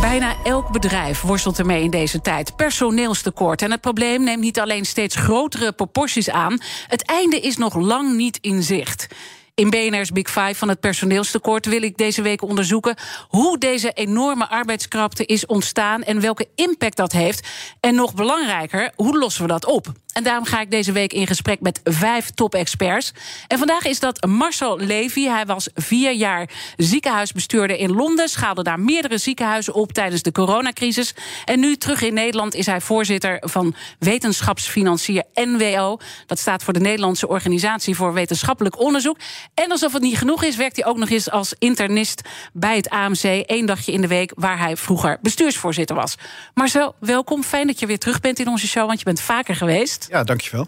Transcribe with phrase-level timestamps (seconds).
[0.00, 2.56] Bijna elk bedrijf worstelt ermee in deze tijd.
[2.56, 3.62] Personeelstekort.
[3.62, 6.58] En het probleem neemt niet alleen steeds grotere proporties aan.
[6.86, 9.06] Het einde is nog lang niet in zicht.
[9.54, 12.96] In BNR's Big Five van het personeelstekort wil ik deze week onderzoeken
[13.28, 17.48] hoe deze enorme arbeidskrapte is ontstaan en welke impact dat heeft.
[17.80, 19.92] En nog belangrijker, hoe lossen we dat op?
[20.12, 23.12] En daarom ga ik deze week in gesprek met vijf top-experts.
[23.46, 25.24] En vandaag is dat Marcel Levy.
[25.24, 28.28] Hij was vier jaar ziekenhuisbestuurder in Londen.
[28.28, 31.14] Schaalde daar meerdere ziekenhuizen op tijdens de coronacrisis.
[31.44, 35.98] En nu terug in Nederland is hij voorzitter van wetenschapsfinancier NWO.
[36.26, 39.18] Dat staat voor de Nederlandse Organisatie voor Wetenschappelijk Onderzoek.
[39.54, 42.90] En alsof het niet genoeg is, werkt hij ook nog eens als internist bij het
[42.90, 43.22] AMC.
[43.46, 46.14] één dagje in de week, waar hij vroeger bestuursvoorzitter was.
[46.54, 47.42] Marcel, welkom.
[47.42, 49.99] Fijn dat je weer terug bent in onze show, want je bent vaker geweest.
[50.10, 50.66] Ja, dankjewel.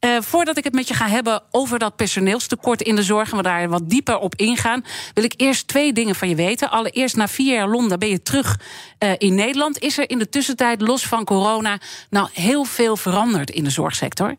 [0.00, 3.30] Uh, voordat ik het met je ga hebben over dat personeelstekort in de zorg...
[3.30, 4.84] en we daar wat dieper op ingaan...
[5.14, 6.70] wil ik eerst twee dingen van je weten.
[6.70, 8.60] Allereerst, na vier jaar Londen ben je terug
[8.98, 9.78] uh, in Nederland.
[9.78, 11.80] Is er in de tussentijd, los van corona...
[12.10, 14.36] nou heel veel veranderd in de zorgsector?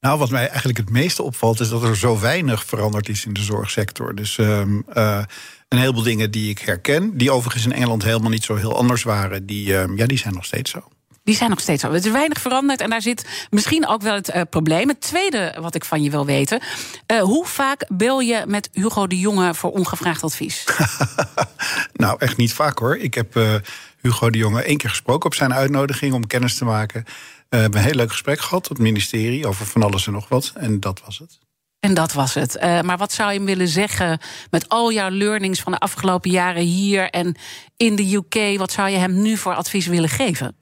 [0.00, 1.60] Nou, wat mij eigenlijk het meeste opvalt...
[1.60, 4.14] is dat er zo weinig veranderd is in de zorgsector.
[4.14, 4.60] Dus uh,
[5.68, 7.16] een heleboel dingen die ik herken...
[7.16, 9.46] die overigens in Engeland helemaal niet zo heel anders waren...
[9.46, 10.88] die, ehm, ja, die zijn nog steeds zo
[11.24, 11.92] die zijn nog steeds zo.
[11.92, 14.88] Het is weinig veranderd en daar zit misschien ook wel het uh, probleem.
[14.88, 16.60] Het tweede wat ik van je wil weten.
[17.12, 20.64] Uh, hoe vaak bel je met Hugo de Jonge voor ongevraagd advies?
[21.92, 22.96] nou, echt niet vaak hoor.
[22.96, 23.54] Ik heb uh,
[24.00, 27.04] Hugo de Jonge één keer gesproken op zijn uitnodiging om kennis te maken.
[27.48, 30.28] we hebben een heel leuk gesprek gehad op het ministerie over van alles en nog
[30.28, 30.52] wat.
[30.54, 31.38] En dat was het.
[31.80, 32.56] En dat was het.
[32.56, 36.30] Uh, maar wat zou je hem willen zeggen met al jouw learnings van de afgelopen
[36.30, 37.36] jaren hier en
[37.76, 38.58] in de UK?
[38.58, 40.61] Wat zou je hem nu voor advies willen geven?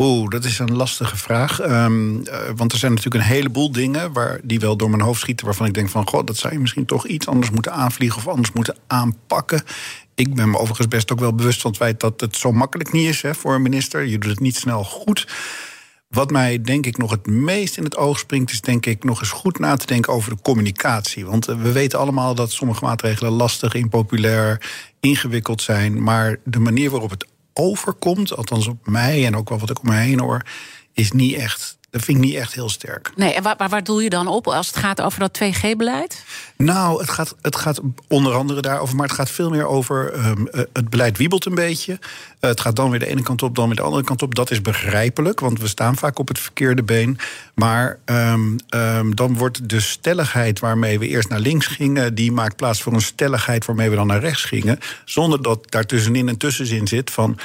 [0.00, 1.62] Oeh, dat is een lastige vraag.
[1.62, 5.20] Um, uh, want er zijn natuurlijk een heleboel dingen waar, die wel door mijn hoofd
[5.20, 5.46] schieten...
[5.46, 8.18] waarvan ik denk van, god, dat zou je misschien toch iets anders moeten aanvliegen...
[8.18, 9.62] of anders moeten aanpakken.
[10.14, 12.92] Ik ben me overigens best ook wel bewust van het feit dat het zo makkelijk
[12.92, 14.04] niet is hè, voor een minister.
[14.04, 15.26] Je doet het niet snel goed.
[16.08, 19.20] Wat mij denk ik nog het meest in het oog springt, is denk ik nog
[19.20, 21.26] eens goed na te denken over de communicatie.
[21.26, 24.70] Want we weten allemaal dat sommige maatregelen lastig, impopulair,
[25.00, 26.02] ingewikkeld zijn.
[26.02, 27.26] Maar de manier waarop het
[27.58, 30.42] overkomt, althans op mij en ook wel wat ik om me heen hoor,
[30.92, 31.78] is niet echt.
[31.96, 33.12] Dat vind ik niet echt heel sterk.
[33.14, 36.24] Nee, en waar, waar doe je dan op als het gaat over dat 2G-beleid?
[36.56, 40.14] Nou, het gaat, het gaat onder andere daarover, maar het gaat veel meer over.
[40.26, 41.92] Um, het beleid wiebelt een beetje.
[41.92, 41.98] Uh,
[42.40, 44.34] het gaat dan weer de ene kant op, dan weer de andere kant op.
[44.34, 47.18] Dat is begrijpelijk, want we staan vaak op het verkeerde been.
[47.54, 52.56] Maar um, um, dan wordt de stelligheid waarmee we eerst naar links gingen, die maakt
[52.56, 54.78] plaats voor een stelligheid waarmee we dan naar rechts gingen.
[55.04, 57.38] Zonder dat daartussenin een tussenzin zit van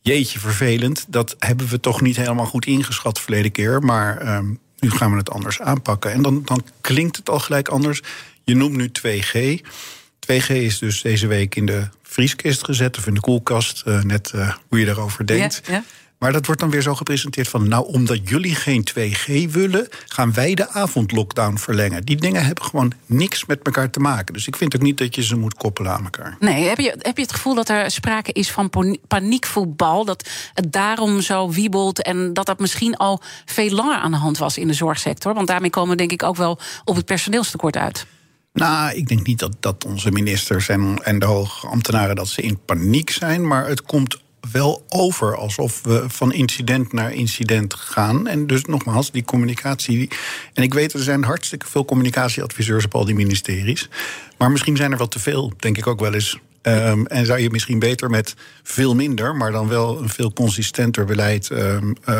[0.00, 1.04] jeetje, vervelend.
[1.08, 3.80] Dat hebben we toch niet helemaal goed ingeschat verleden keer.
[3.80, 6.12] Maar um, nu gaan we het anders aanpakken.
[6.12, 8.02] En dan, dan klinkt het al gelijk anders.
[8.44, 9.60] Je noemt nu 2G.
[10.32, 13.82] 2G is dus deze week in de vrieskist gezet of in de koelkast.
[13.86, 15.60] Uh, net uh, hoe je daarover denkt.
[15.66, 15.84] Ja, ja.
[16.18, 17.68] Maar dat wordt dan weer zo gepresenteerd van...
[17.68, 22.04] nou, omdat jullie geen 2G willen, gaan wij de avondlockdown verlengen.
[22.04, 24.34] Die dingen hebben gewoon niks met elkaar te maken.
[24.34, 26.36] Dus ik vind ook niet dat je ze moet koppelen aan elkaar.
[26.40, 28.70] Nee, heb je, heb je het gevoel dat er sprake is van
[29.06, 30.04] paniekvoetbal?
[30.04, 34.38] Dat het daarom zo wiebelt en dat dat misschien al veel langer aan de hand
[34.38, 35.34] was in de zorgsector?
[35.34, 38.06] Want daarmee komen we denk ik ook wel op het personeelstekort uit.
[38.52, 42.42] Nou, ik denk niet dat, dat onze ministers en, en de hoge ambtenaren dat ze
[42.42, 43.46] in paniek zijn.
[43.46, 44.18] Maar het komt
[44.52, 48.26] wel over alsof we van incident naar incident gaan.
[48.26, 50.10] En dus nogmaals, die communicatie.
[50.54, 53.88] En ik weet, er zijn hartstikke veel communicatieadviseurs op al die ministeries.
[54.38, 56.38] Maar misschien zijn er wel te veel, denk ik ook wel eens.
[56.62, 61.04] Um, en zou je misschien beter met veel minder, maar dan wel een veel consistenter
[61.04, 61.50] beleid.
[61.50, 62.14] Um, uh,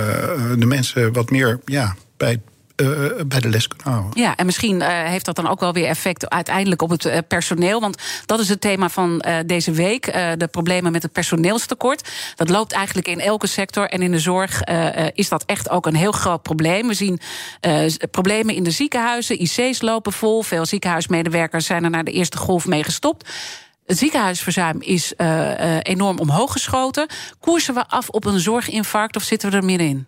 [0.59, 2.41] de mensen wat meer ja, bij
[2.83, 4.23] uh, bij de les kunnen houden.
[4.23, 7.81] Ja, en misschien uh, heeft dat dan ook wel weer effect uiteindelijk op het personeel.
[7.81, 10.13] Want dat is het thema van deze week.
[10.37, 12.09] de problemen met het personeelstekort.
[12.35, 13.89] Dat loopt eigenlijk in elke sector.
[13.89, 14.63] En in de zorg
[15.15, 16.89] is dat echt ook een heel groot probleem.
[16.89, 17.21] We zien
[18.11, 19.43] problemen in de ziekenhuizen.
[19.43, 20.43] IC's lopen vol.
[20.43, 23.29] Veel ziekenhuismedewerkers zijn er naar de eerste golf mee gestopt.
[23.89, 27.07] Het ziekenhuisverzuim is uh, enorm omhoog geschoten.
[27.41, 30.07] Koersen we af op een zorginfarct of zitten we er middenin?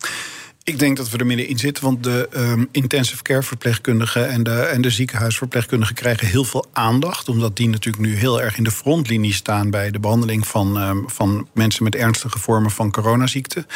[0.64, 4.60] Ik denk dat we er middenin zitten, want de um, intensive care verpleegkundigen en de,
[4.60, 7.28] en de ziekenhuisverpleegkundigen krijgen heel veel aandacht.
[7.28, 11.04] Omdat die natuurlijk nu heel erg in de frontlinie staan bij de behandeling van, um,
[11.06, 13.66] van mensen met ernstige vormen van coronaziekte.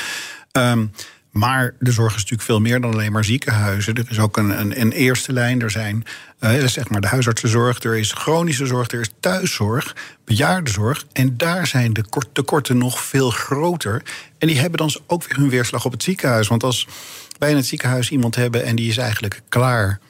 [0.52, 0.90] Um,
[1.34, 3.94] maar de zorg is natuurlijk veel meer dan alleen maar ziekenhuizen.
[3.94, 5.62] Er is ook een, een, een eerste lijn.
[5.62, 6.04] Er zijn
[6.40, 11.04] uh, zeg maar de huisartsenzorg, er is chronische zorg, er is thuiszorg, bejaardenzorg.
[11.12, 14.02] En daar zijn de tekorten nog veel groter.
[14.38, 16.48] En die hebben dan ook weer hun weerslag op het ziekenhuis.
[16.48, 16.88] Want als
[17.38, 20.00] wij in het ziekenhuis iemand hebben en die is eigenlijk klaar,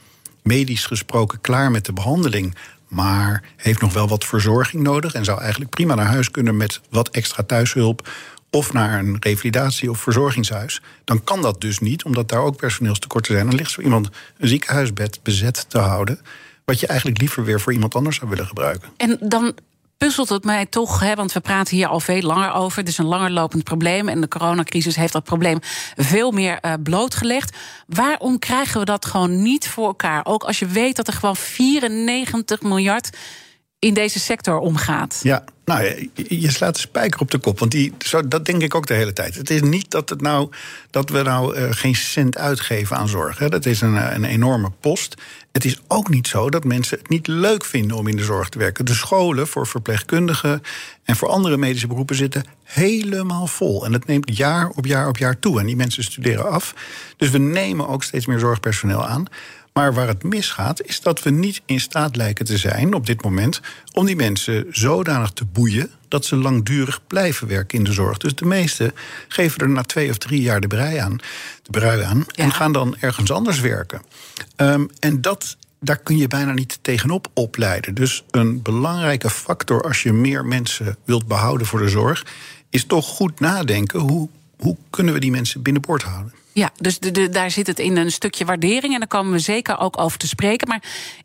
[0.43, 2.55] medisch gesproken, klaar met de behandeling
[2.89, 6.81] maar heeft nog wel wat verzorging nodig en zou eigenlijk prima naar huis kunnen met
[6.91, 8.09] wat extra thuishulp
[8.55, 13.35] of naar een revalidatie- of verzorgingshuis, dan kan dat dus niet, omdat daar ook personeelstekorten
[13.35, 13.47] zijn.
[13.47, 14.09] Dan ligt zo iemand
[14.39, 16.21] een ziekenhuisbed bezet te houden,
[16.65, 18.89] wat je eigenlijk liever weer voor iemand anders zou willen gebruiken.
[18.97, 19.55] En dan
[19.99, 22.79] puzzelt het mij toch, hè, want we praten hier al veel langer over.
[22.79, 25.59] Het is een langerlopend probleem en de coronacrisis heeft dat probleem
[25.97, 27.57] veel meer uh, blootgelegd.
[27.87, 30.21] Waarom krijgen we dat gewoon niet voor elkaar?
[30.25, 33.11] Ook als je weet dat er gewoon 94 miljard
[33.85, 35.21] in deze sector omgaat.
[35.23, 37.59] Ja, nou, je, slaat de spijker op de kop.
[37.59, 39.35] Want die, zo, dat denk ik ook de hele tijd.
[39.35, 40.51] Het is niet dat, het nou,
[40.91, 43.39] dat we nou uh, geen cent uitgeven aan zorg.
[43.39, 43.49] Hè.
[43.49, 45.15] Dat is een, eh, een enorme post.
[45.53, 48.49] Het is ook niet zo dat mensen het niet leuk vinden om in de zorg
[48.49, 48.85] te werken.
[48.85, 50.63] De scholen voor verpleegkundigen
[51.05, 53.85] en voor andere medische beroepen zitten helemaal vol.
[53.85, 55.61] En dat neemt jaar op jaar op jaar toe.
[55.61, 56.75] En die mensen studeren af.
[57.17, 59.27] Dus we nemen ook steeds meer zorgpersoneel aan.
[59.79, 63.23] Maar waar het misgaat, is dat we niet in staat lijken te zijn op dit
[63.23, 63.61] moment
[63.93, 68.19] om die mensen zodanig te boeien dat ze langdurig blijven werken in de zorg.
[68.19, 68.93] Dus de meesten
[69.29, 71.19] geven er na twee of drie jaar de brei aan,
[71.63, 74.03] de brui aan en gaan dan ergens anders werken.
[74.57, 77.95] Um, en dat, daar kun je bijna niet tegenop opleiden.
[77.95, 82.27] Dus een belangrijke factor als je meer mensen wilt behouden voor de zorg,
[82.71, 84.29] is toch goed nadenken hoe,
[84.59, 86.33] hoe kunnen we die mensen binnenboord houden.
[86.55, 88.93] Ja, dus de, daar zit het in een stukje waardering.
[88.93, 90.69] En daar komen we zeker ook over te spreken.
[90.69, 90.83] Maar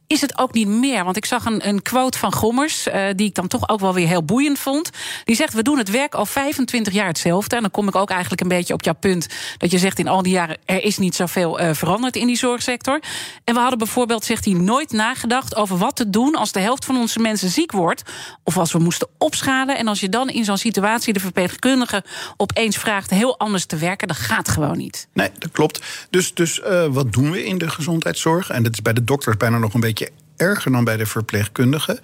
[0.07, 1.03] is het ook niet meer?
[1.03, 3.93] Want ik zag een, een quote van Gommers, uh, die ik dan toch ook wel
[3.93, 4.89] weer heel boeiend vond.
[5.23, 7.55] Die zegt: We doen het werk al 25 jaar hetzelfde.
[7.55, 9.27] En dan kom ik ook eigenlijk een beetje op jouw punt.
[9.57, 12.37] Dat je zegt: In al die jaren er is niet zoveel uh, veranderd in die
[12.37, 12.99] zorgsector.
[13.43, 16.85] En we hadden bijvoorbeeld, zegt hij, nooit nagedacht over wat te doen als de helft
[16.85, 18.03] van onze mensen ziek wordt.
[18.43, 19.77] Of als we moesten opschalen.
[19.77, 22.03] En als je dan in zo'n situatie de verpleegkundige
[22.37, 25.07] opeens vraagt heel anders te werken, dat gaat gewoon niet.
[25.19, 25.83] Nee, dat klopt.
[26.09, 28.49] Dus, dus uh, wat doen we in de gezondheidszorg?
[28.49, 31.99] En dat is bij de dokters bijna nog een beetje erger dan bij de verpleegkundigen.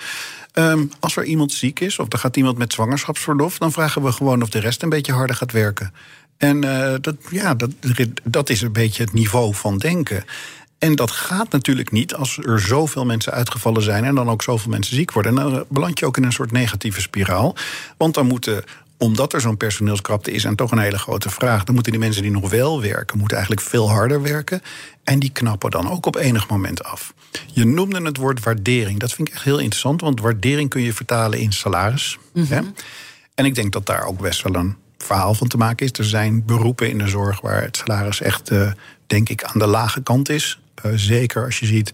[0.54, 4.12] Um, als er iemand ziek is of er gaat iemand met zwangerschapsverlof, dan vragen we
[4.12, 5.94] gewoon of de rest een beetje harder gaat werken.
[6.38, 7.72] En uh, dat, ja, dat,
[8.24, 10.24] dat is een beetje het niveau van denken.
[10.80, 14.72] En dat gaat natuurlijk niet als er zoveel mensen uitgevallen zijn en dan ook zoveel
[14.72, 15.38] mensen ziek worden.
[15.38, 17.56] En dan beland je ook in een soort negatieve spiraal.
[17.98, 18.64] Want dan moeten
[18.98, 22.22] omdat er zo'n personeelskrapte is en toch een hele grote vraag, dan moeten die mensen
[22.22, 24.62] die nog wel werken, moeten eigenlijk veel harder werken.
[25.04, 27.14] En die knappen dan ook op enig moment af.
[27.54, 29.00] Je noemde het woord waardering.
[29.00, 32.18] Dat vind ik echt heel interessant, want waardering kun je vertalen in salaris.
[32.34, 32.62] Mm hè?
[33.36, 35.92] En ik denk dat daar ook best wel een verhaal van te maken is.
[35.92, 38.72] Er zijn beroepen in de zorg waar het salaris echt, uh,
[39.08, 40.60] denk ik, aan de lage kant is.
[40.86, 41.94] Uh, zeker als je ziet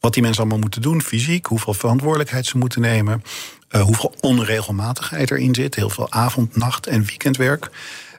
[0.00, 3.22] wat die mensen allemaal moeten doen, fysiek, hoeveel verantwoordelijkheid ze moeten nemen.
[3.74, 5.74] Uh, hoeveel onregelmatigheid erin zit.
[5.74, 7.70] Heel veel avond, nacht en weekendwerk.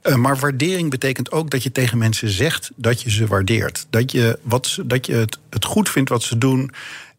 [0.03, 3.85] Uh, maar waardering betekent ook dat je tegen mensen zegt dat je ze waardeert.
[3.89, 6.71] Dat je, wat, dat je het goed vindt wat ze doen.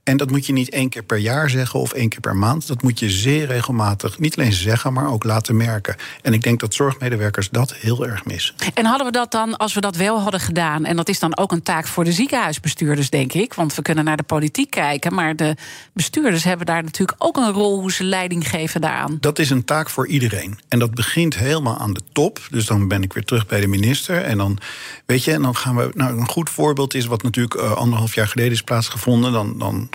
[0.05, 2.67] En dat moet je niet één keer per jaar zeggen of één keer per maand.
[2.67, 5.97] Dat moet je zeer regelmatig niet alleen zeggen, maar ook laten merken.
[6.23, 8.55] En ik denk dat zorgmedewerkers dat heel erg missen.
[8.75, 11.37] En hadden we dat dan, als we dat wel hadden gedaan, en dat is dan
[11.37, 13.55] ook een taak voor de ziekenhuisbestuurders, denk ik.
[13.55, 15.57] Want we kunnen naar de politiek kijken, maar de
[15.93, 19.17] bestuurders hebben daar natuurlijk ook een rol hoe ze leiding geven daaraan.
[19.21, 20.59] Dat is een taak voor iedereen.
[20.69, 22.41] En dat begint helemaal aan de top.
[22.51, 24.23] Dus dan ben ik weer terug bij de minister.
[24.23, 24.59] En dan,
[25.07, 25.91] weet je, en dan gaan we.
[25.95, 29.33] Nou, een goed voorbeeld is wat natuurlijk uh, anderhalf jaar geleden is plaatsgevonden.
[29.33, 29.59] Dan.
[29.59, 29.89] dan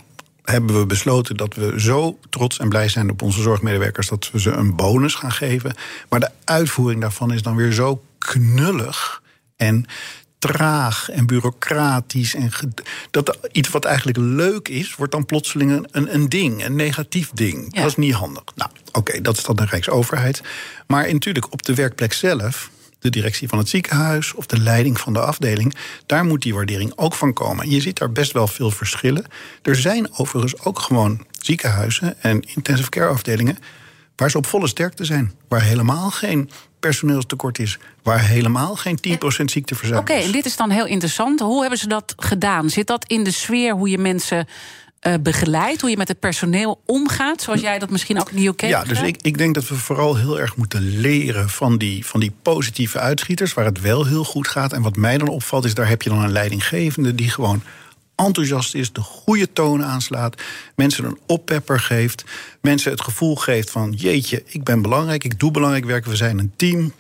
[0.51, 4.39] hebben we besloten dat we zo trots en blij zijn op onze zorgmedewerkers dat we
[4.39, 5.73] ze een bonus gaan geven.
[6.09, 9.21] Maar de uitvoering daarvan is dan weer zo knullig
[9.55, 9.85] en
[10.39, 12.35] traag en bureaucratisch.
[12.35, 12.51] En
[13.11, 17.73] dat iets wat eigenlijk leuk is, wordt dan plotseling een, een ding, een negatief ding.
[17.73, 18.43] Dat is niet handig.
[18.55, 20.41] Nou, oké, dat is dan de Rijksoverheid.
[20.87, 25.13] Maar natuurlijk op de werkplek zelf de directie van het ziekenhuis of de leiding van
[25.13, 25.75] de afdeling.
[26.05, 27.69] Daar moet die waardering ook van komen.
[27.69, 29.25] Je ziet daar best wel veel verschillen.
[29.61, 33.57] Er zijn overigens ook gewoon ziekenhuizen en intensive care afdelingen
[34.15, 35.33] waar ze op volle sterkte zijn.
[35.47, 37.77] Waar helemaal geen personeelstekort is.
[38.03, 40.11] Waar helemaal geen 10% ziekteverzuim is.
[40.11, 41.39] Oké, en dit is dan heel interessant.
[41.39, 42.69] Hoe hebben ze dat gedaan?
[42.69, 44.47] Zit dat in de sfeer hoe je mensen
[45.07, 48.47] uh, begeleidt, hoe je met het personeel omgaat, zoals jij dat misschien ook in de
[48.47, 52.05] UK Ja, dus ik, ik denk dat we vooral heel erg moeten leren van die,
[52.05, 54.73] van die positieve uitschieters, waar het wel heel goed gaat.
[54.73, 57.63] En wat mij dan opvalt, is daar heb je dan een leidinggevende die gewoon
[58.15, 60.41] enthousiast is, de goede toon aanslaat,
[60.75, 62.23] mensen een oppepper geeft,
[62.61, 66.39] mensen het gevoel geeft van jeetje, ik ben belangrijk, ik doe belangrijk werk, we zijn
[66.39, 66.93] een team.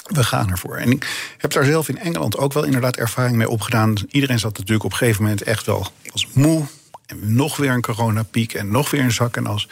[0.00, 0.76] We gaan ervoor.
[0.76, 3.94] En ik heb daar zelf in Engeland ook wel inderdaad ervaring mee opgedaan.
[4.08, 6.66] Iedereen zat natuurlijk op een gegeven moment echt wel als moe.
[7.10, 9.68] En nog weer een coronapiek en nog weer een zak en as.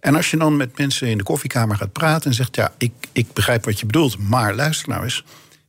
[0.00, 2.92] En als je dan met mensen in de koffiekamer gaat praten en zegt: Ja, ik,
[3.12, 5.24] ik begrijp wat je bedoelt, maar luister nou eens.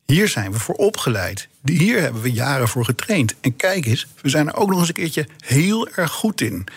[0.05, 1.47] Hier zijn we voor opgeleid.
[1.63, 3.35] Hier hebben we jaren voor getraind.
[3.41, 6.67] En kijk eens, we zijn er ook nog eens een keertje heel erg goed in.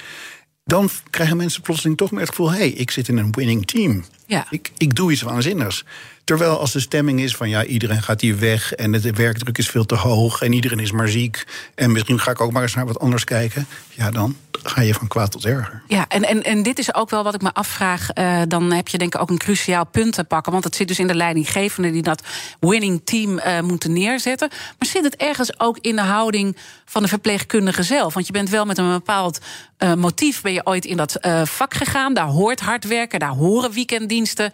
[0.64, 3.66] Dan krijgen mensen plotseling toch meer het gevoel: hé, hey, ik zit in een winning
[3.66, 4.04] team.
[4.26, 4.46] Ja.
[4.50, 5.84] Ik, ik doe iets waanzinnigs.
[6.24, 9.68] Terwijl als de stemming is van ja, iedereen gaat hier weg en de werkdruk is
[9.70, 12.74] veel te hoog en iedereen is maar ziek en misschien ga ik ook maar eens
[12.74, 15.82] naar wat anders kijken, ja, dan ga je van kwaad tot erger.
[15.88, 18.08] Ja, en, en, en dit is ook wel wat ik me afvraag.
[18.14, 20.52] Uh, dan heb je denk ik ook een cruciaal punt te pakken.
[20.52, 22.22] Want het zit dus in de leidinggevende die dat
[22.60, 24.48] winning team uh, moeten neerzetten.
[24.48, 28.14] Maar zit het ergens ook in de houding van de verpleegkundige zelf?
[28.14, 29.38] Want je bent wel met een bepaald
[29.78, 32.14] uh, motief ben je ooit in dat vak gegaan.
[32.14, 33.72] Daar hoort hard werken, daar horen
[34.16, 34.52] weekenddiensten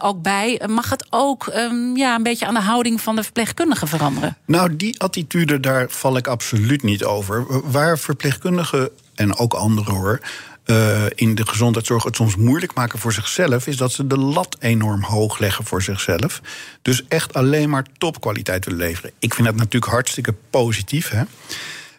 [0.00, 0.60] ook bij.
[0.66, 4.36] Mag het ook um, ja, een beetje aan de houding van de verpleegkundige veranderen?
[4.44, 7.46] Nou, die attitude, daar val ik absoluut niet over.
[7.70, 10.20] Waar verpleegkundigen en ook anderen hoor.
[10.66, 14.56] Uh, in de gezondheidszorg het soms moeilijk maken voor zichzelf, is dat ze de lat
[14.58, 16.40] enorm hoog leggen voor zichzelf.
[16.82, 19.10] Dus echt alleen maar topkwaliteit willen leveren.
[19.18, 21.08] Ik vind dat natuurlijk hartstikke positief.
[21.08, 21.22] Hè?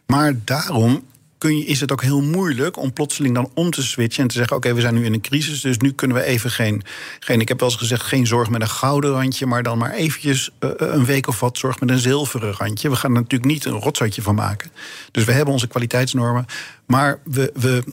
[0.06, 1.04] Maar daarom
[1.42, 4.36] kun je, is het ook heel moeilijk om plotseling dan om te switchen en te
[4.36, 6.84] zeggen: Oké, we zijn nu in een crisis, dus nu kunnen we even geen,
[7.20, 7.40] geen.
[7.40, 10.50] Ik heb wel eens gezegd: geen zorg met een gouden randje, maar dan maar eventjes
[10.60, 12.90] uh, een week of wat zorg met een zilveren randje.
[12.90, 14.72] We gaan er natuurlijk niet een rotzatje van maken.
[15.12, 16.46] Dus we hebben onze kwaliteitsnormen.
[16.86, 17.84] Maar we, we,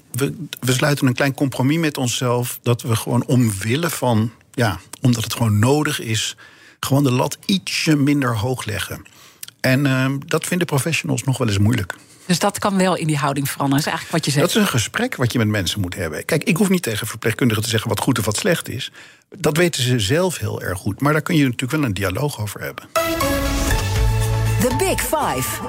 [0.61, 5.33] we, sluiten een klein compromis met onszelf dat we gewoon omwille van, ja, omdat het
[5.33, 6.37] gewoon nodig is,
[6.81, 9.03] gewoon de lat ietsje minder hoog leggen.
[9.61, 11.95] En uh, dat vinden professionals nog wel eens moeilijk.
[12.29, 14.47] Dus dat kan wel in die houding veranderen, is eigenlijk wat je zegt.
[14.47, 16.25] Dat is een gesprek wat je met mensen moet hebben.
[16.25, 18.93] Kijk, ik hoef niet tegen verpleegkundigen te zeggen wat goed of wat slecht is.
[19.29, 21.01] Dat weten ze zelf heel erg goed.
[21.01, 22.89] Maar daar kun je natuurlijk wel een dialoog over hebben.
[24.61, 25.61] The Big Five.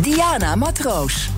[0.00, 1.28] Diana Matroos.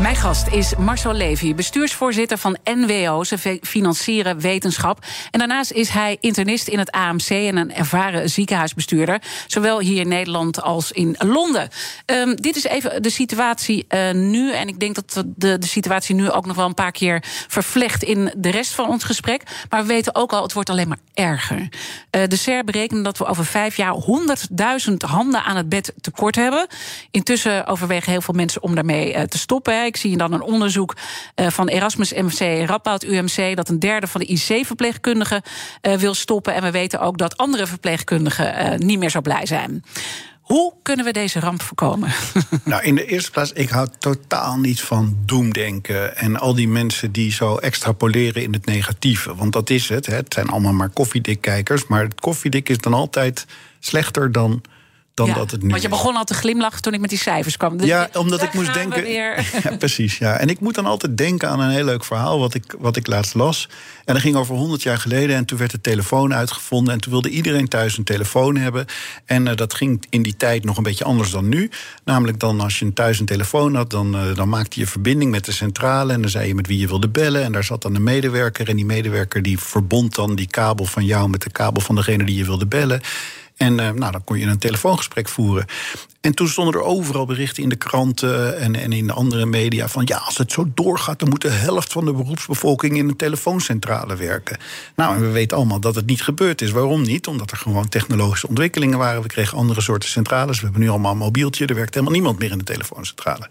[0.00, 3.24] Mijn gast is Marcel Levy, bestuursvoorzitter van NWO.
[3.24, 5.04] Ze financieren wetenschap.
[5.30, 9.22] En daarnaast is hij internist in het AMC en een ervaren ziekenhuisbestuurder.
[9.46, 11.68] Zowel hier in Nederland als in Londen.
[12.06, 14.52] Um, dit is even de situatie uh, nu.
[14.52, 18.02] En ik denk dat de, de situatie nu ook nog wel een paar keer vervlecht
[18.02, 19.42] in de rest van ons gesprek.
[19.70, 21.58] Maar we weten ook al, het wordt alleen maar erger.
[21.58, 23.94] Uh, de SER berekenen dat we over vijf jaar
[24.88, 26.66] 100.000 handen aan het bed tekort hebben.
[27.10, 29.86] Intussen overwegen heel veel mensen om daarmee uh, te stoppen.
[29.88, 30.96] Ik zie dan een onderzoek
[31.36, 35.42] uh, van Erasmus MC, Radboud UMC, dat een derde van de IC-verpleegkundigen
[35.82, 36.54] uh, wil stoppen.
[36.54, 39.84] En we weten ook dat andere verpleegkundigen uh, niet meer zo blij zijn.
[40.40, 42.10] Hoe kunnen we deze ramp voorkomen?
[42.64, 46.16] Nou, in de eerste plaats, ik hou totaal niet van doemdenken.
[46.16, 49.34] En al die mensen die zo extrapoleren in het negatieve.
[49.34, 50.06] Want dat is het.
[50.06, 50.14] Hè.
[50.14, 51.86] Het zijn allemaal maar koffiedikkijkers.
[51.86, 53.46] Maar het koffiedik is dan altijd
[53.78, 54.62] slechter dan
[55.18, 57.18] dan ja, dat het nu Want je begon al te glimlachen toen ik met die
[57.18, 57.76] cijfers kwam.
[57.76, 59.06] Dus ja, omdat ik moest denken.
[59.18, 59.36] Ja,
[59.78, 60.18] precies.
[60.18, 60.38] Ja.
[60.38, 63.06] En ik moet dan altijd denken aan een heel leuk verhaal wat ik, wat ik
[63.06, 63.68] laatst las.
[64.04, 65.36] En dat ging over 100 jaar geleden.
[65.36, 66.94] En toen werd de telefoon uitgevonden.
[66.94, 68.86] En toen wilde iedereen thuis een telefoon hebben.
[69.24, 71.70] En uh, dat ging in die tijd nog een beetje anders dan nu.
[72.04, 75.44] Namelijk dan als je thuis een telefoon had, dan, uh, dan maakte je verbinding met
[75.44, 76.12] de centrale.
[76.12, 77.44] En dan zei je met wie je wilde bellen.
[77.44, 78.68] En daar zat dan een medewerker.
[78.68, 82.24] En die medewerker die verbond dan die kabel van jou met de kabel van degene
[82.24, 83.00] die je wilde bellen.
[83.58, 85.66] En uh, nou, dan kon je een telefoongesprek voeren.
[86.20, 89.88] En toen stonden er overal berichten in de kranten en, en in de andere media
[89.88, 93.16] van ja, als het zo doorgaat, dan moet de helft van de beroepsbevolking in een
[93.16, 94.58] telefooncentrale werken.
[94.96, 96.70] Nou, en we weten allemaal dat het niet gebeurd is.
[96.70, 97.26] Waarom niet?
[97.26, 99.22] Omdat er gewoon technologische ontwikkelingen waren.
[99.22, 100.58] We kregen andere soorten centrales.
[100.58, 101.66] We hebben nu allemaal een mobieltje.
[101.66, 103.50] Er werkt helemaal niemand meer in de telefooncentrale.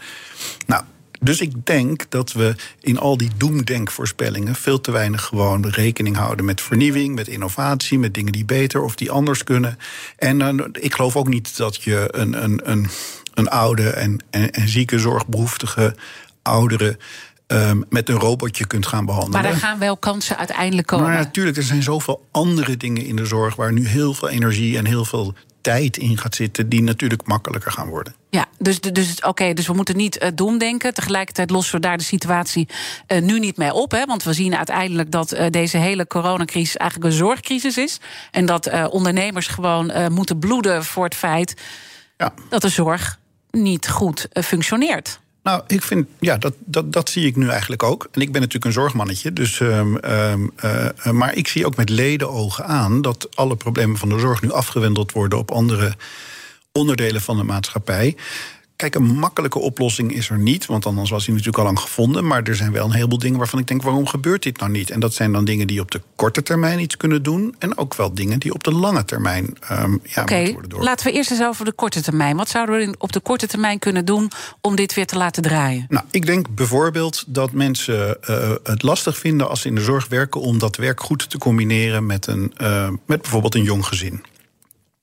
[0.65, 0.83] Nou,
[1.19, 6.45] dus ik denk dat we in al die doemdenkvoorspellingen veel te weinig gewoon rekening houden
[6.45, 9.77] met vernieuwing, met innovatie, met dingen die beter of die anders kunnen.
[10.17, 12.87] En uh, ik geloof ook niet dat je een, een, een,
[13.33, 15.95] een oude en, en, en zieke zorgbehoeftige
[16.41, 16.97] ouderen
[17.47, 19.41] um, met een robotje kunt gaan behandelen.
[19.41, 21.05] Maar er gaan wel kansen uiteindelijk komen.
[21.05, 24.77] Maar natuurlijk, er zijn zoveel andere dingen in de zorg waar nu heel veel energie
[24.77, 25.33] en heel veel
[25.73, 28.15] tijd in gaat zitten, die natuurlijk makkelijker gaan worden.
[28.29, 30.93] Ja, dus, dus, oké, okay, dus we moeten niet uh, doemdenken.
[30.93, 32.67] Tegelijkertijd lossen we daar de situatie
[33.07, 33.91] uh, nu niet mee op.
[33.91, 37.99] Hè, want we zien uiteindelijk dat uh, deze hele coronacrisis eigenlijk een zorgcrisis is.
[38.31, 41.53] En dat ondernemers gewoon moeten bloeden voor het feit
[42.17, 42.33] ja.
[42.49, 43.19] dat de zorg
[43.51, 45.19] niet goed functioneert.
[45.47, 48.07] Nou, ik vind, ja, dat, dat, dat zie ik nu eigenlijk ook.
[48.11, 49.33] En ik ben natuurlijk een zorgmannetje.
[49.33, 54.09] Dus, um, um, uh, maar ik zie ook met ledenogen aan dat alle problemen van
[54.09, 55.93] de zorg nu afgewendeld worden op andere
[56.71, 58.15] onderdelen van de maatschappij.
[58.77, 62.27] Kijk, een makkelijke oplossing is er niet, want anders was hij natuurlijk al lang gevonden.
[62.27, 64.89] Maar er zijn wel een heleboel dingen waarvan ik denk: waarom gebeurt dit nou niet?
[64.89, 67.55] En dat zijn dan dingen die op de korte termijn iets kunnen doen.
[67.59, 70.83] En ook wel dingen die op de lange termijn um, ja, okay, worden door.
[70.83, 72.35] Laten we eerst eens over de korte termijn.
[72.35, 74.31] Wat zouden we op de korte termijn kunnen doen
[74.61, 75.85] om dit weer te laten draaien?
[75.89, 80.07] Nou, ik denk bijvoorbeeld dat mensen uh, het lastig vinden als ze in de zorg
[80.07, 84.23] werken om dat werk goed te combineren met, een, uh, met bijvoorbeeld een jong gezin.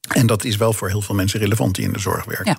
[0.09, 2.47] En dat is wel voor heel veel mensen relevant die in de zorg werken.
[2.47, 2.59] Ja.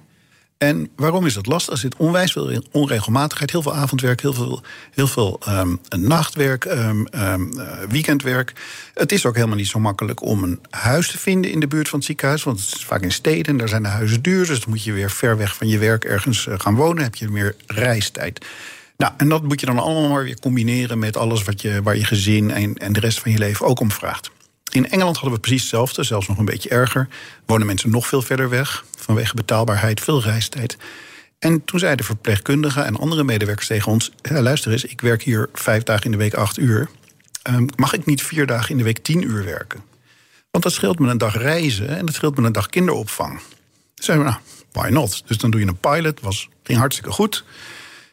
[0.57, 1.73] En waarom is dat lastig?
[1.73, 7.07] Er zit onwijs veel onregelmatigheid, heel veel avondwerk, heel veel, heel veel um, nachtwerk, um,
[7.15, 7.51] um,
[7.89, 8.53] weekendwerk.
[8.93, 11.89] Het is ook helemaal niet zo makkelijk om een huis te vinden in de buurt
[11.89, 12.43] van het ziekenhuis.
[12.43, 14.45] Want het is vaak in steden, daar zijn de huizen duur.
[14.45, 17.03] Dus dan moet je weer ver weg van je werk ergens uh, gaan wonen.
[17.03, 18.45] heb je meer reistijd.
[18.97, 21.97] Nou, en dat moet je dan allemaal maar weer combineren met alles wat je, waar
[21.97, 24.31] je gezin en, en de rest van je leven ook om vraagt.
[24.75, 27.07] In Engeland hadden we precies hetzelfde, zelfs nog een beetje erger.
[27.45, 30.77] Wonen mensen nog veel verder weg, vanwege betaalbaarheid, veel reistijd.
[31.39, 35.83] En toen zeiden verpleegkundigen en andere medewerkers tegen ons: luister eens, ik werk hier vijf
[35.83, 36.89] dagen in de week acht uur.
[37.41, 39.83] Ehm, mag ik niet vier dagen in de week tien uur werken?
[40.51, 43.39] Want dat scheelt me een dag reizen en dat scheelt me een dag kinderopvang.
[43.39, 45.23] Toen zeiden we, nou, why not?
[45.25, 47.43] Dus dan doe je een pilot, was, ging hartstikke goed.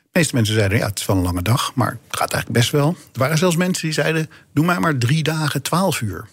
[0.03, 2.61] De meeste mensen zeiden, ja, het is wel een lange dag, maar het gaat eigenlijk
[2.61, 2.97] best wel.
[3.13, 6.27] Er waren zelfs mensen die zeiden, doe mij maar drie dagen, twaalf uur.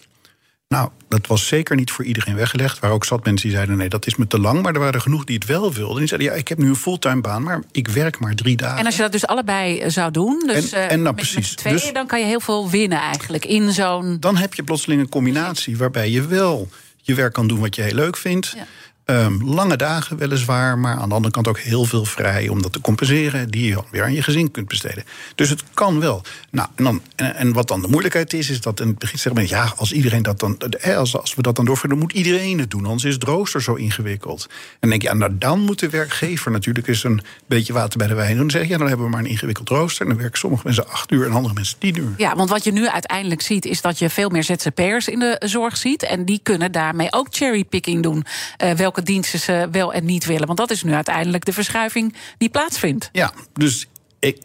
[0.74, 2.78] Nou, dat was zeker niet voor iedereen weggelegd.
[2.78, 4.62] Waar ook zat mensen die zeiden: nee, dat is me te lang.
[4.62, 5.98] Maar er waren genoeg die het wel wilden.
[5.98, 8.78] Die zeiden: ja, ik heb nu een fulltime baan, maar ik werk maar drie dagen.
[8.78, 11.62] En als je dat dus allebei eh, zou doen, dus en, en nou, met, precies.
[11.62, 14.16] Met dus, dan kan je heel veel winnen eigenlijk in zo'n.
[14.20, 16.68] Dan heb je plotseling een combinatie waarbij je wel
[17.02, 18.52] je werk kan doen wat je heel leuk vindt.
[18.56, 18.66] Ja.
[19.10, 22.72] Um, lange dagen weliswaar, maar aan de andere kant ook heel veel vrij om dat
[22.72, 25.04] te compenseren, die je weer aan je gezin kunt besteden.
[25.34, 26.22] Dus het kan wel.
[26.50, 29.48] Nou, en, dan, en, wat dan de moeilijkheid is, is dat in het begin zeggen
[29.48, 30.58] ja, als iedereen dat dan,
[30.96, 33.62] als, als we dat dan doorvoeren, dan moet iedereen het doen, anders is het rooster
[33.62, 34.48] zo ingewikkeld.
[34.80, 38.06] En denk je, ja, nou dan moet de werkgever natuurlijk eens een beetje water bij
[38.06, 38.38] de wijn doen.
[38.38, 40.02] Dan zeg je, ja, dan hebben we maar een ingewikkeld rooster.
[40.02, 42.14] En dan werken sommige mensen acht uur en andere mensen tien uur.
[42.16, 45.42] Ja, want wat je nu uiteindelijk ziet, is dat je veel meer ZZP'ers in de
[45.46, 46.02] zorg ziet.
[46.02, 48.24] En die kunnen daarmee ook cherrypicking doen.
[48.64, 50.46] Uh, welke diensten ze wel en niet willen.
[50.46, 53.08] Want dat is nu uiteindelijk de verschuiving die plaatsvindt.
[53.12, 54.38] Ja, dus ik,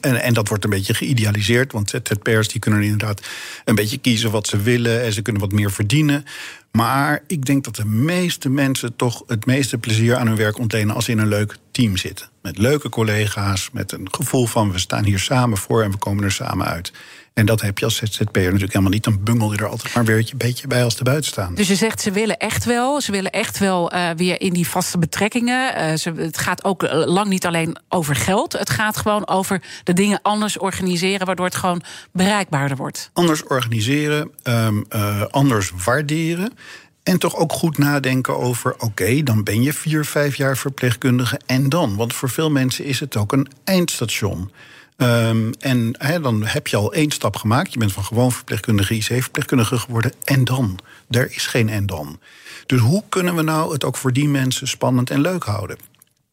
[0.00, 1.72] en, en, dat wordt een beetje geïdealiseerd.
[1.72, 3.22] Want ZZP'ers die kunnen inderdaad
[3.64, 5.02] een beetje kiezen wat ze willen.
[5.02, 6.24] En ze kunnen wat meer verdienen.
[6.72, 10.94] Maar ik denk dat de meeste mensen toch het meeste plezier aan hun werk ontlenen
[10.94, 12.28] als in een leuk team zitten.
[12.42, 16.24] Met leuke collega's, met een gevoel van we staan hier samen voor en we komen
[16.24, 16.92] er samen uit.
[17.34, 19.04] En dat heb je als ZZP'er natuurlijk helemaal niet.
[19.04, 21.74] Dan bungel je er altijd maar weer een beetje bij als de buiten Dus je
[21.74, 23.00] zegt ze willen echt wel.
[23.00, 25.74] Ze willen echt wel uh, weer in die vaste betrekkingen.
[25.76, 28.52] Uh, ze, het gaat ook eh, lang niet alleen over geld.
[28.52, 31.26] Het gaat gewoon over de dingen anders organiseren.
[31.26, 31.82] Waardoor het gewoon
[32.12, 33.10] bereikbaarder wordt.
[33.12, 36.52] Anders organiseren, um, uh, anders waarderen.
[37.02, 41.40] En toch ook goed nadenken over: oké, dan ben je vier, vijf jaar verpleegkundige.
[41.46, 41.96] En dan?
[41.96, 44.50] Want voor veel mensen is het ook een eindstation.
[44.96, 47.72] Um, en dan heb je al één stap gemaakt.
[47.72, 50.12] Je bent van gewoon verpleegkundige IC-verpleegkundige geworden.
[50.24, 50.78] En dan?
[51.10, 52.18] Er is geen en dan.
[52.66, 55.76] Dus hoe kunnen we nou het ook voor die mensen spannend en leuk houden?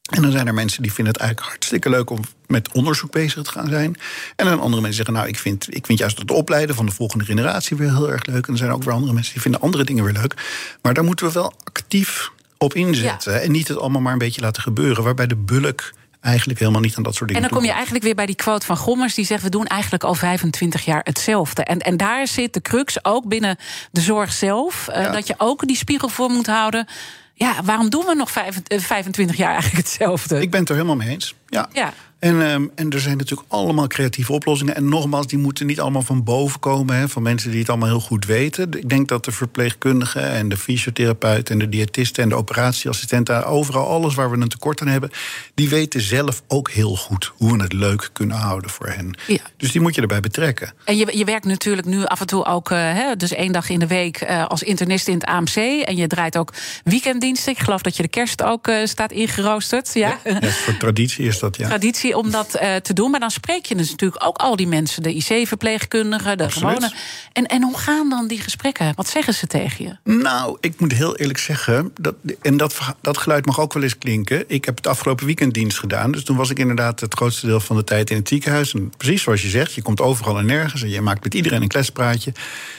[0.09, 3.43] En dan zijn er mensen die vinden het eigenlijk hartstikke leuk om met onderzoek bezig
[3.43, 3.95] te gaan zijn.
[4.35, 6.91] En dan andere mensen zeggen, nou, ik vind, ik vind juist het opleiden van de
[6.91, 8.47] volgende generatie weer heel erg leuk.
[8.47, 10.33] En er zijn ook weer andere mensen die vinden andere dingen weer leuk.
[10.81, 13.41] Maar daar moeten we wel actief op inzetten.
[13.41, 15.03] En niet het allemaal maar een beetje laten gebeuren.
[15.03, 17.43] Waarbij de bulk eigenlijk helemaal niet aan dat soort dingen.
[17.43, 19.67] En dan kom je eigenlijk weer bij die quote van Gommers, die zegt: We doen
[19.67, 21.63] eigenlijk al 25 jaar hetzelfde.
[21.63, 23.57] En, en daar zit de crux ook binnen
[23.91, 24.87] de zorg zelf.
[24.89, 26.87] Uh, Dat je ook die spiegel voor moet houden.
[27.33, 30.41] Ja, waarom doen we nog 25 jaar eigenlijk hetzelfde?
[30.41, 31.35] Ik ben het er helemaal mee eens.
[31.47, 31.69] Ja.
[31.73, 31.93] ja.
[32.19, 34.75] En, ehm, en er zijn natuurlijk allemaal creatieve oplossingen.
[34.75, 37.87] En nogmaals, die moeten niet allemaal van boven komen, hè, van mensen die het allemaal
[37.87, 38.71] heel goed weten.
[38.71, 43.87] Ik denk dat de verpleegkundigen en de fysiotherapeuten en de diëtisten en de operatieassistenten, overal
[43.87, 45.11] alles waar we een tekort aan hebben,
[45.53, 49.17] die weten zelf ook heel goed hoe we het leuk kunnen houden voor hen.
[49.27, 49.37] Ja.
[49.57, 50.73] Dus die moet je erbij betrekken.
[50.83, 53.69] En je, je werkt natuurlijk nu af en toe ook, uh, hè, dus één dag
[53.69, 55.55] in de week uh, als internist in het AMC.
[55.55, 56.53] En je draait ook
[56.83, 57.51] weekenddiensten.
[57.51, 59.93] Ik geloof dat je de kerst ook uh, staat ingeroosterd.
[59.93, 61.67] Ja, ja voor traditie is dat, ja.
[61.67, 63.11] Traditie om dat uh, te doen.
[63.11, 66.91] Maar dan spreek je dus natuurlijk ook al die mensen, de IC-verpleegkundigen, de gewone.
[67.33, 68.91] En, en hoe gaan dan die gesprekken?
[68.95, 70.11] Wat zeggen ze tegen je?
[70.11, 73.97] Nou, ik moet heel eerlijk zeggen, dat, en dat, dat geluid mag ook wel eens
[73.97, 74.43] klinken.
[74.47, 76.11] Ik heb het afgelopen weekend dienst gedaan.
[76.11, 78.73] Dus toen was ik inderdaad het grootste deel van de tijd in het ziekenhuis.
[78.73, 80.81] En precies zoals je zegt, je komt overal en nergens.
[80.81, 82.33] En je maakt met iedereen een klespraatje.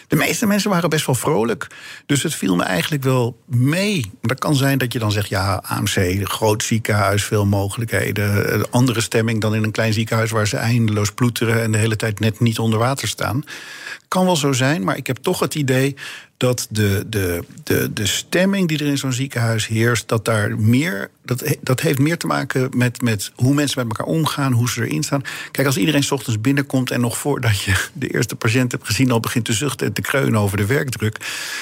[0.09, 1.67] De meeste mensen waren best wel vrolijk.
[2.07, 4.11] Dus het viel me eigenlijk wel mee.
[4.21, 9.20] Dat kan zijn dat je dan zegt, ja, AMC, groot ziekenhuis, veel mogelijkheden, andere steden
[9.41, 12.59] dan in een klein ziekenhuis waar ze eindeloos ploeteren en de hele tijd net niet
[12.59, 13.45] onder water staan.
[14.09, 15.97] Kan wel zo zijn, maar ik heb toch het idee
[16.41, 21.11] dat de, de, de, de stemming die er in zo'n ziekenhuis heerst, dat daar meer.
[21.25, 24.87] Dat, dat heeft meer te maken met, met hoe mensen met elkaar omgaan, hoe ze
[24.87, 25.23] erin staan.
[25.51, 29.11] Kijk, als iedereen s ochtends binnenkomt en nog voordat je de eerste patiënt hebt gezien,
[29.11, 31.17] al begint te zuchten en te kreunen over de werkdruk.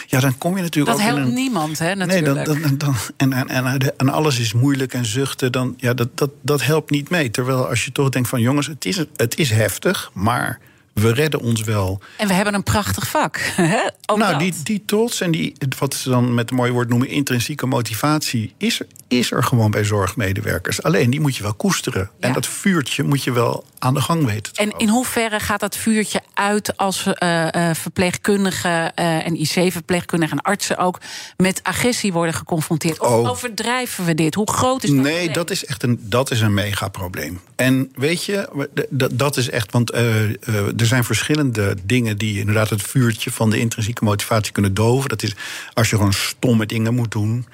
[0.07, 1.11] Ja, dan kom je natuurlijk dat ook.
[1.11, 1.95] Dat helpt een, niemand, hè?
[1.95, 2.35] Natuurlijk.
[2.35, 5.95] Nee, dan, dan, dan, en, en, en, en alles is moeilijk en zuchten, dan ja,
[5.95, 7.31] dat, dat, dat helpt niet mee.
[7.31, 10.61] Terwijl als je toch denkt van jongens, het is, het is heftig, maar
[11.01, 12.01] we redden ons wel.
[12.17, 13.37] En we hebben een prachtig vak.
[13.57, 13.79] Hè?
[14.15, 17.67] nou, die, die trots en die, wat ze dan met een mooi woord noemen, intrinsieke
[17.67, 20.83] motivatie, is, is er gewoon bij zorgmedewerkers.
[20.83, 22.11] Alleen die moet je wel koesteren.
[22.21, 22.27] Ja.
[22.27, 24.53] En dat vuurtje moet je wel aan de gang weten.
[24.55, 30.43] en in hoeverre gaat dat vuurtje uit als uh, uh, verpleegkundigen uh, en IC-verpleegkundigen en
[30.43, 31.01] artsen ook
[31.37, 33.01] met agressie worden geconfronterd?
[33.01, 33.29] Of oh.
[33.29, 34.35] overdrijven we dit?
[34.35, 34.99] Hoe groot is dat?
[34.99, 35.33] Nee, probleem?
[35.33, 37.41] dat is echt een, dat is een megaprobleem.
[37.57, 38.69] En weet je,
[39.13, 44.05] dat is echt, want er zijn verschillende dingen die inderdaad het vuurtje van de intrinsieke
[44.05, 45.09] motivatie kunnen doven.
[45.09, 45.35] Dat is
[45.75, 47.47] als je gewoon stomme dingen moet doen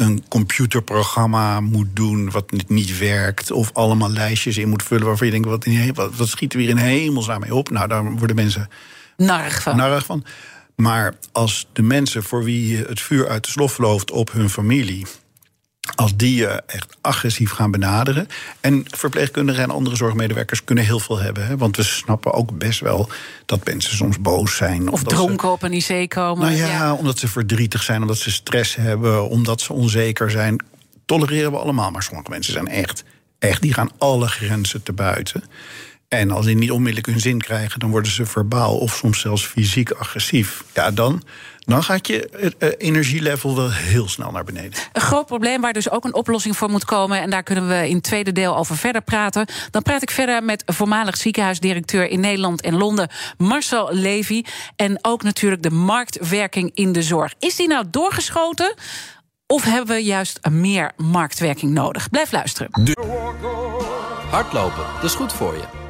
[0.00, 3.50] een computerprogramma moet doen wat niet werkt.
[3.50, 6.72] Of allemaal lijstjes in moet vullen waarvan je denkt: wat, wat, wat schieten we hier
[6.72, 7.70] in hemelsnaam mee op?
[7.70, 8.68] Nou, daar worden mensen
[9.16, 9.76] narig van.
[9.76, 10.24] narig van.
[10.76, 15.06] Maar als de mensen voor wie het vuur uit de slof loopt op hun familie
[15.94, 18.28] als die je echt agressief gaan benaderen.
[18.60, 21.46] En verpleegkundigen en andere zorgmedewerkers kunnen heel veel hebben.
[21.46, 21.56] Hè?
[21.56, 23.08] Want we snappen ook best wel
[23.46, 24.88] dat mensen soms boos zijn.
[24.88, 26.44] Of, of dronken ze, op een IC komen.
[26.46, 30.64] Nou ja, ja, omdat ze verdrietig zijn, omdat ze stress hebben, omdat ze onzeker zijn.
[31.04, 31.90] Tolereren we allemaal.
[31.90, 33.04] Maar sommige mensen zijn echt,
[33.38, 35.44] echt, die gaan alle grenzen te buiten.
[36.10, 39.46] En als die niet onmiddellijk hun zin krijgen, dan worden ze verbaal of soms zelfs
[39.46, 40.64] fysiek agressief.
[40.74, 41.22] Ja, dan,
[41.58, 44.72] dan gaat je uh, energielevel wel heel snel naar beneden.
[44.92, 47.20] Een groot probleem waar dus ook een oplossing voor moet komen.
[47.20, 49.46] En daar kunnen we in het tweede deel over verder praten.
[49.70, 54.44] Dan praat ik verder met voormalig ziekenhuisdirecteur in Nederland en Londen, Marcel Levy.
[54.76, 57.34] En ook natuurlijk de marktwerking in de zorg.
[57.38, 58.74] Is die nou doorgeschoten?
[59.46, 62.10] Of hebben we juist meer marktwerking nodig?
[62.10, 62.70] Blijf luisteren.
[64.30, 65.89] Hardlopen, dat is goed voor je.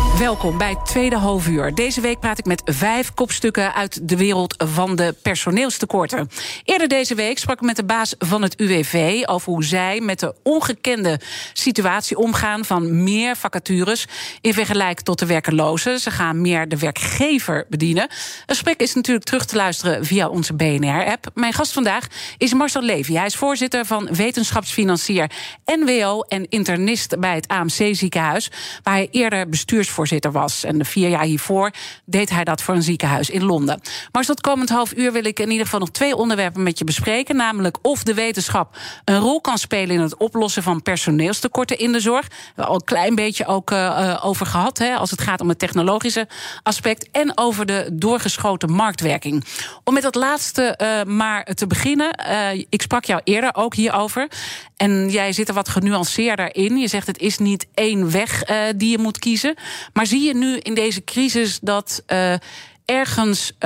[0.21, 1.75] Welkom bij tweede halfuur.
[1.75, 6.29] Deze week praat ik met vijf kopstukken uit de wereld van de personeelstekorten.
[6.63, 10.19] Eerder deze week sprak ik met de baas van het UWV over hoe zij met
[10.19, 11.19] de ongekende
[11.53, 14.07] situatie omgaan van meer vacatures
[14.41, 15.99] in vergelijking tot de werkelozen.
[15.99, 18.03] Ze gaan meer de werkgever bedienen.
[18.03, 21.29] Het gesprek is natuurlijk terug te luisteren via onze BNR-app.
[21.33, 22.07] Mijn gast vandaag
[22.37, 23.13] is Marcel Levy.
[23.13, 25.31] Hij is voorzitter van wetenschapsfinancier
[25.65, 28.51] NWO en internist bij het AMC ziekenhuis,
[28.83, 30.63] waar hij eerder bestuursvoorzitter was.
[30.63, 31.71] En de vier jaar hiervoor
[32.05, 33.81] deed hij dat voor een ziekenhuis in Londen.
[34.11, 36.83] Maar tot komend half uur wil ik in ieder geval nog twee onderwerpen met je
[36.83, 37.35] bespreken.
[37.35, 41.99] Namelijk of de wetenschap een rol kan spelen in het oplossen van personeelstekorten in de
[41.99, 42.27] zorg.
[42.27, 45.49] We hebben al een klein beetje ook uh, over gehad, hè, als het gaat om
[45.49, 46.27] het technologische
[46.63, 47.09] aspect.
[47.11, 49.45] En over de doorgeschoten marktwerking.
[49.83, 52.15] Om met dat laatste uh, maar te beginnen.
[52.69, 54.27] Ik sprak jou eerder ook hierover.
[54.77, 56.77] En jij zit er wat genuanceerder in.
[56.77, 58.43] Je zegt het is niet één weg
[58.75, 59.55] die je moet kiezen.
[59.93, 62.33] Maar zie je nu in deze crisis dat uh,
[62.85, 63.59] ergens uh,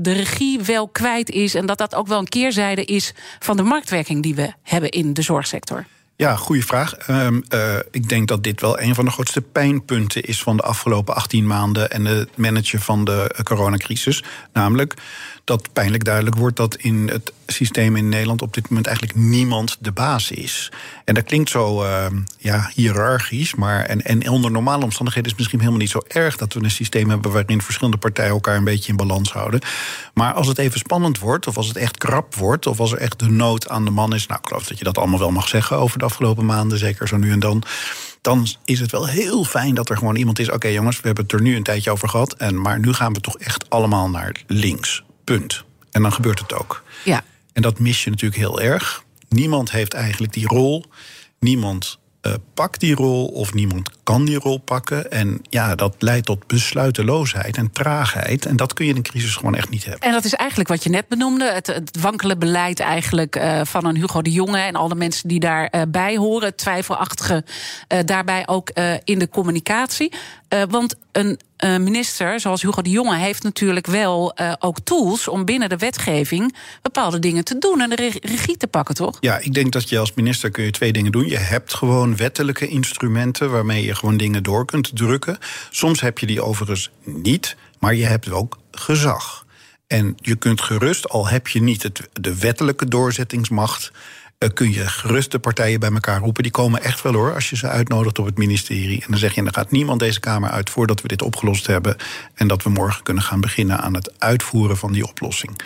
[0.00, 1.54] de regie wel kwijt is...
[1.54, 5.12] en dat dat ook wel een keerzijde is van de marktwerking die we hebben in
[5.12, 5.86] de zorgsector?
[6.16, 7.08] Ja, goede vraag.
[7.08, 10.62] Um, uh, ik denk dat dit wel een van de grootste pijnpunten is van de
[10.62, 14.24] afgelopen 18 maanden en het managen van de coronacrisis.
[14.52, 14.94] Namelijk
[15.44, 19.76] dat pijnlijk duidelijk wordt dat in het systeem in Nederland op dit moment eigenlijk niemand
[19.80, 20.72] de baas is.
[21.04, 22.06] En dat klinkt zo uh,
[22.38, 26.36] ja, hiërarchisch, maar en, en onder normale omstandigheden is het misschien helemaal niet zo erg
[26.36, 29.60] dat we een systeem hebben waarin verschillende partijen elkaar een beetje in balans houden.
[30.14, 32.98] Maar als het even spannend wordt, of als het echt krap wordt, of als er
[32.98, 35.30] echt de nood aan de man is, nou, ik geloof dat je dat allemaal wel
[35.30, 37.64] mag zeggen over de afgelopen maanden, zeker zo nu en dan
[38.24, 40.50] dan is het wel heel fijn dat er gewoon iemand is.
[40.50, 42.32] Oké, jongens, we hebben het er nu een tijdje over gehad.
[42.32, 45.04] En, maar nu gaan we toch echt allemaal naar links.
[45.24, 45.64] Punt.
[45.90, 46.82] En dan gebeurt het ook.
[47.04, 47.24] Ja.
[47.52, 49.04] En dat mis je natuurlijk heel erg.
[49.28, 50.84] Niemand heeft eigenlijk die rol.
[51.40, 55.10] Niemand uh, pakt die rol of niemand kan die rol pakken.
[55.10, 58.46] En ja, dat leidt tot besluiteloosheid en traagheid.
[58.46, 60.00] En dat kun je in een crisis gewoon echt niet hebben.
[60.00, 61.52] En dat is eigenlijk wat je net benoemde.
[61.52, 65.40] Het, het wankele beleid eigenlijk uh, van een Hugo de Jonge en alle mensen die
[65.40, 66.48] daarbij uh, horen.
[66.48, 67.44] Het twijfelachtige
[68.04, 68.70] daarbij ook
[69.04, 70.12] in de communicatie.
[70.68, 75.44] want een uh, minister zoals Hugo de Jonge heeft natuurlijk wel uh, ook tools om
[75.44, 79.16] binnen de wetgeving bepaalde dingen te doen en de regie te pakken, toch?
[79.20, 81.28] Ja, ik denk dat je als minister kun je twee dingen doen.
[81.28, 85.38] Je hebt gewoon wettelijke instrumenten waarmee je gewoon dingen door kunt drukken.
[85.70, 89.46] Soms heb je die overigens niet, maar je hebt ook gezag.
[89.86, 93.92] En je kunt gerust, al heb je niet het, de wettelijke doorzettingsmacht
[94.38, 96.42] uh, kun je gerust de partijen bij elkaar roepen.
[96.42, 99.00] Die komen echt wel hoor, als je ze uitnodigt op het ministerie.
[99.00, 101.96] En dan zeg je, dan gaat niemand deze Kamer uit voordat we dit opgelost hebben.
[102.34, 105.60] En dat we morgen kunnen gaan beginnen aan het uitvoeren van die oplossing.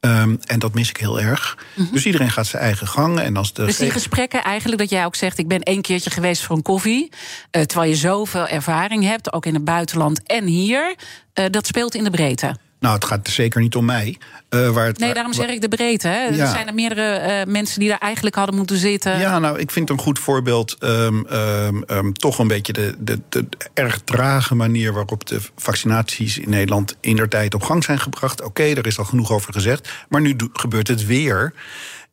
[0.00, 1.56] Um, en dat mis ik heel erg.
[1.74, 1.92] Mm -hmm.
[1.92, 3.20] Dus iedereen gaat zijn eigen gang.
[3.20, 5.38] En als de dus die gesprekken eigenlijk, dat jij ook zegt...
[5.38, 7.08] ik ben één keertje geweest voor een koffie...
[7.56, 10.94] Uh, terwijl je zoveel ervaring hebt, ook in het buitenland en hier...
[11.34, 12.56] Uh, dat speelt in de breedte.
[12.80, 14.18] Nou, het gaat zeker niet om mij.
[14.50, 16.08] Uh, waar het, nee, daarom zeg ik de breedte.
[16.08, 16.24] Hè?
[16.24, 16.30] Ja.
[16.30, 19.18] Er zijn er meerdere uh, mensen die daar eigenlijk hadden moeten zitten.
[19.18, 23.20] Ja, nou, ik vind een goed voorbeeld um, um, um, toch een beetje de, de,
[23.28, 28.00] de, erg trage manier waarop de vaccinaties in Nederland in der tijd op gang zijn
[28.00, 28.40] gebracht.
[28.40, 29.92] Oké, okay, er is al genoeg over gezegd.
[30.08, 31.52] Maar nu gebeurt het weer.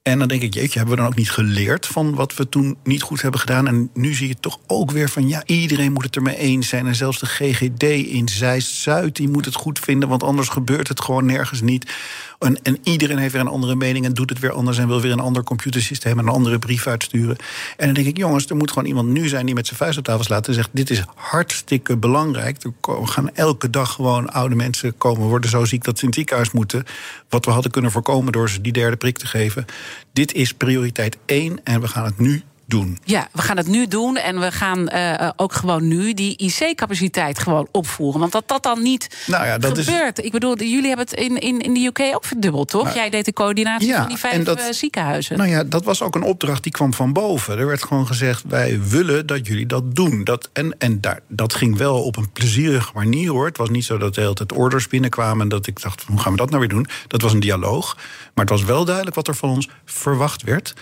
[0.07, 2.77] En dan denk ik, jeetje, hebben we dan ook niet geleerd van wat we toen
[2.83, 3.67] niet goed hebben gedaan?
[3.67, 6.87] En nu zie je toch ook weer van, ja, iedereen moet het ermee eens zijn.
[6.87, 11.01] En zelfs de GGD in Zeist-Zuid, die moet het goed vinden, want anders gebeurt het
[11.01, 11.91] gewoon nergens niet.
[12.39, 15.01] En, en, iedereen heeft weer een andere mening en doet het weer anders en wil
[15.01, 17.35] weer een ander computersysteem en een andere brief uitsturen.
[17.77, 19.97] En dan denk ik, jongens, er moet gewoon iemand nu zijn die met zijn vuist
[19.97, 22.63] op tafel slaat en zegt: Dit is hartstikke belangrijk.
[22.63, 26.17] Er gaan elke dag gewoon oude mensen komen, worden zo ziek dat ze in het
[26.17, 26.83] ziekenhuis moeten.
[27.29, 29.65] Wat we hadden kunnen voorkomen door ze die derde prik te geven.
[30.13, 32.97] Dit is prioriteit één en we gaan het nu doen.
[33.03, 37.39] Ja, we gaan het nu doen en we gaan uh, ook gewoon nu die IC-capaciteit
[37.39, 38.19] gewoon opvoeren.
[38.19, 40.19] Want dat dat dan niet nou ja, dat gebeurt.
[40.19, 40.25] Is...
[40.25, 42.83] Ik bedoel, jullie hebben het in, in, in de UK ook verdubbeld, toch?
[42.83, 45.37] Nou, Jij deed de coördinatie ja, van die vijf dat, ziekenhuizen.
[45.37, 47.57] Nou ja, dat was ook een opdracht die kwam van boven.
[47.57, 50.23] Er werd gewoon gezegd, wij willen dat jullie dat doen.
[50.23, 53.45] Dat, en en daar, dat ging wel op een plezierige manier, hoor.
[53.45, 55.41] Het was niet zo dat de hele tijd orders binnenkwamen...
[55.41, 56.87] en dat ik dacht, hoe gaan we dat nou weer doen?
[57.07, 57.95] Dat was een dialoog.
[58.33, 60.73] Maar het was wel duidelijk wat er van ons verwacht werd...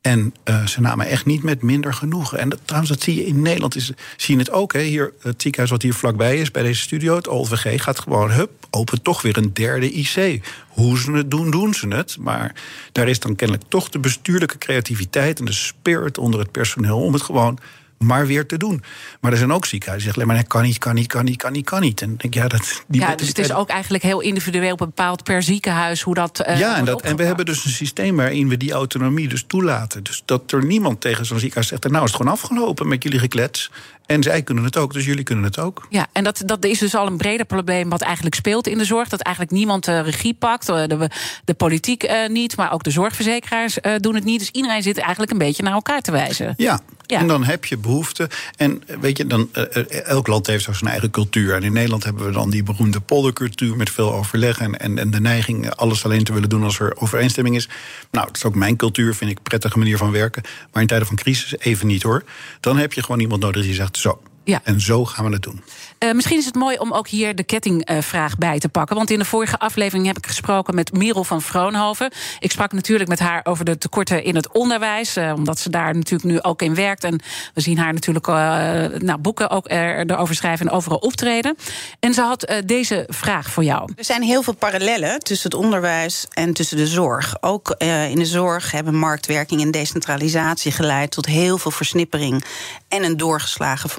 [0.00, 2.38] En uh, ze namen echt niet met minder genoegen.
[2.38, 3.76] En dat, trouwens, dat zie je in Nederland.
[3.76, 4.72] Is, zie je het ook.
[4.72, 4.80] Hè?
[4.80, 8.66] Hier, het ziekenhuis wat hier vlakbij is, bij deze studio, het OLVG, gaat gewoon, hup,
[8.70, 10.40] open toch weer een derde IC.
[10.68, 12.16] Hoe ze het doen, doen ze het.
[12.20, 12.54] Maar
[12.92, 17.12] daar is dan kennelijk toch de bestuurlijke creativiteit en de spirit onder het personeel om
[17.12, 17.58] het gewoon
[17.98, 18.82] maar weer te doen.
[19.20, 20.36] Maar er zijn ook ziekenhuizen die zeggen...
[20.36, 22.02] maar kan niet, kan niet, kan niet, kan niet, kan niet.
[22.02, 25.42] En denk, ja, dat, die ja, dus het is ook eigenlijk heel individueel bepaald per
[25.42, 26.02] ziekenhuis...
[26.02, 28.72] hoe dat uh, Ja, en, dat, en we hebben dus een systeem waarin we die
[28.72, 30.02] autonomie dus toelaten.
[30.02, 31.82] Dus dat er niemand tegen zo'n ziekenhuis zegt...
[31.88, 33.70] nou is het gewoon afgelopen met jullie geklets.
[34.08, 35.86] En zij kunnen het ook, dus jullie kunnen het ook.
[35.90, 38.84] Ja, en dat, dat is dus al een breder probleem wat eigenlijk speelt in de
[38.84, 39.08] zorg.
[39.08, 40.66] Dat eigenlijk niemand de regie pakt.
[40.66, 41.10] De,
[41.44, 44.38] de politiek uh, niet, maar ook de zorgverzekeraars uh, doen het niet.
[44.38, 46.54] Dus iedereen zit eigenlijk een beetje naar elkaar te wijzen.
[46.56, 46.80] Ja,
[47.16, 48.28] En dan heb je behoefte.
[48.56, 51.54] En weet je, dan, uh, elk land heeft zo zijn eigen cultuur.
[51.54, 54.58] En in Nederland hebben we dan die beroemde poldercultuur met veel overleg.
[54.58, 57.68] En, en, en de neiging alles alleen te willen doen als er overeenstemming is.
[58.10, 60.42] Nou, dat is ook mijn cultuur, vind ik een prettige manier van werken.
[60.72, 62.24] Maar in tijden van crisis even niet hoor.
[62.60, 64.60] Dan heb je gewoon iemand nodig die zegt: Zo, ja.
[64.64, 65.62] En zo gaan we het doen.
[66.04, 68.96] Uh, misschien is het mooi om ook hier de kettingvraag uh, bij te pakken.
[68.96, 72.12] Want in de vorige aflevering heb ik gesproken met Merel van Vroonhoven.
[72.38, 75.16] Ik sprak natuurlijk met haar over de tekorten in het onderwijs.
[75.16, 77.04] Uh, omdat ze daar natuurlijk nu ook in werkt.
[77.04, 77.20] En
[77.54, 81.56] we zien haar natuurlijk nou, boeken ook er, erover schrijven en overal optreden.
[82.00, 83.92] En ze had deze vraag voor jou.
[83.96, 87.42] Er zijn heel veel parallellen tussen het onderwijs en tussen de zorg.
[87.42, 87.74] Ook
[88.10, 92.44] in de zorg hebben marktwerking en decentralisatie geleid tot heel veel versnippering
[92.88, 93.90] en een doorgeslagen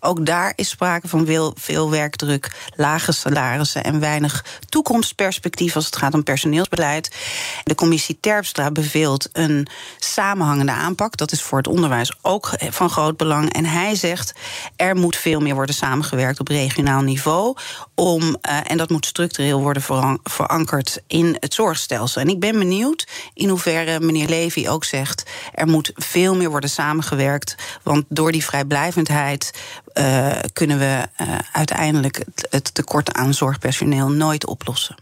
[0.00, 6.14] Ook daar is sprake van veel, werkdruk, lage salarissen en weinig toekomstperspectief als het gaat
[6.14, 7.16] om personeelsbeleid.
[7.62, 9.66] De commissie Terpstra beveelt een
[9.98, 11.16] samenhangende aanpak.
[11.16, 13.52] Dat is voor het onderwijs ook van groot belang.
[13.52, 14.32] En hij zegt
[14.76, 17.56] er moet veel meer worden samengewerkt op regionaal niveau.
[17.94, 18.36] Om, uh,
[18.70, 19.82] en dat moet structureel worden
[20.22, 22.20] verankerd in het zorgstelsel.
[22.20, 25.22] En ik ben benieuwd in hoeverre meneer Levy ook zegt
[25.54, 27.54] er moet veel meer worden samengewerkt.
[27.82, 28.44] Want door die
[29.10, 34.94] uh, kunnen we uh, uiteindelijk het, tekort aan zorgpersoneel nooit oplossen.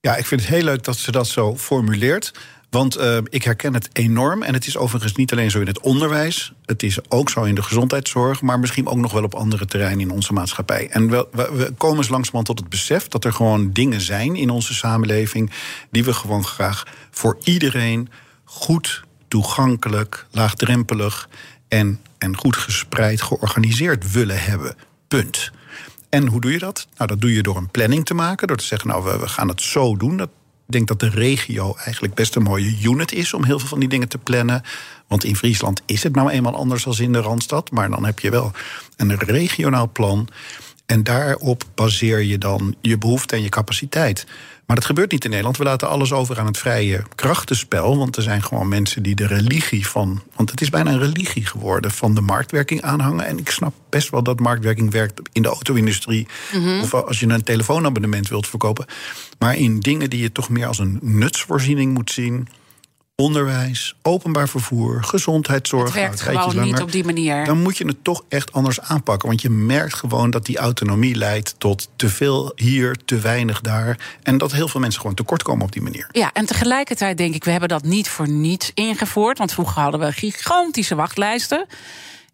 [0.00, 2.32] Ja, ik vind het heel leuk dat ze dat zo formuleert.
[2.70, 4.42] Want uh, ik herken het enorm.
[4.42, 6.52] En het is overigens niet alleen zo in het onderwijs.
[6.64, 8.42] Het is ook zo in de gezondheidszorg.
[8.42, 10.88] Maar misschien ook nog wel op andere terreinen in onze maatschappij.
[10.90, 14.50] En we, we komen eens langzamerhand tot het besef dat er gewoon dingen zijn in
[14.50, 15.50] onze samenleving.
[15.90, 18.08] die we gewoon graag voor iedereen
[18.44, 21.28] goed, toegankelijk, laagdrempelig
[21.68, 24.76] en, en goed gespreid georganiseerd willen hebben.
[25.08, 25.50] Punt.
[26.08, 26.86] En hoe doe je dat?
[26.96, 28.46] Nou, dat doe je door een planning te maken.
[28.46, 30.16] Door te zeggen, nou, we, gaan het zo doen.
[30.16, 30.28] Dat,
[30.66, 33.80] Ik denk dat de regio eigenlijk best een mooie unit is om heel veel van
[33.80, 34.62] die dingen te plannen.
[35.06, 37.70] Want in Friesland is het nou eenmaal anders dan in de Randstad.
[37.70, 38.52] Maar dan heb je wel
[38.96, 40.28] een regionaal plan.
[40.86, 44.26] En daarop baseer je dan je behoefte en je capaciteit.
[44.66, 45.56] Maar dat gebeurt niet in Nederland.
[45.56, 47.98] We laten alles over aan het vrije krachtenspel.
[47.98, 50.22] Want er zijn gewoon mensen die de religie van.
[50.36, 53.26] Want het is bijna een religie geworden van de marktwerking aanhangen.
[53.26, 56.26] En ik snap best wel dat marktwerking werkt in de auto-industrie.
[56.82, 58.86] Of als je een telefoonabonnement wilt verkopen.
[59.38, 62.48] Maar in dingen die je toch meer als een nutsvoorziening moet zien
[63.22, 65.84] onderwijs, openbaar vervoer, gezondheidszorg.
[65.84, 67.44] Het werkt nou, gewoon langer, niet op die manier.
[67.44, 69.28] Dan moet je het toch echt anders aanpakken.
[69.28, 74.18] Want je merkt gewoon dat die autonomie leidt tot te veel hier, te weinig daar.
[74.22, 76.08] En dat heel veel mensen gewoon tekort komen op die manier.
[76.10, 79.38] Ja, en tegelijkertijd denk ik, we hebben dat niet voor niets ingevoerd.
[79.38, 81.66] Want vroeger hadden we gigantische wachtlijsten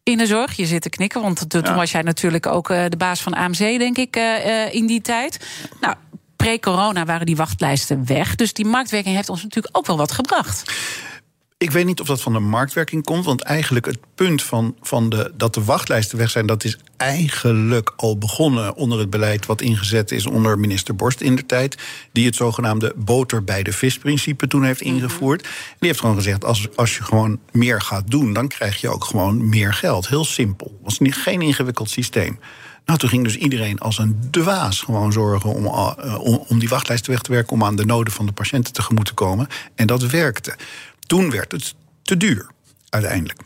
[0.03, 0.53] in de zorg.
[0.53, 3.59] Je zit te knikken, want toen was jij natuurlijk ook uh, de baas van AMC,
[3.59, 5.47] denk ik, uh, in die tijd.
[5.81, 5.95] Nou,
[6.43, 8.35] pre-corona waren die wachtlijsten weg.
[8.35, 10.73] Dus die marktwerking heeft ons natuurlijk ook wel wat gebracht.
[11.59, 13.25] Ik weet niet of dat van de marktwerking komt.
[13.25, 17.93] Want eigenlijk het punt van, van de, dat de wachtlijsten weg zijn, dat is eigenlijk
[17.97, 21.77] al begonnen onder het beleid wat ingezet is onder minister Borst in de tijd.
[22.13, 24.95] Die het zogenaamde boter bij de vis-principe toen heeft mhm.
[24.95, 25.43] ingevoerd.
[25.43, 29.05] Die heeft gewoon gezegd: als, als je gewoon meer gaat doen, dan krijg je ook
[29.05, 30.09] gewoon meer geld.
[30.09, 30.67] Heel simpel.
[30.67, 32.39] Het was niet, geen ingewikkeld systeem.
[32.85, 36.69] Nou, toen ging dus iedereen als een dwaas gewoon zorgen om, uh, om, om die
[36.69, 39.47] wachtlijsten weg te werken, om aan de noden van de patiënten tegemoet te komen.
[39.75, 40.57] En dat werkte.
[41.07, 42.47] Toen werd het te duur,
[42.89, 43.41] uiteindelijk.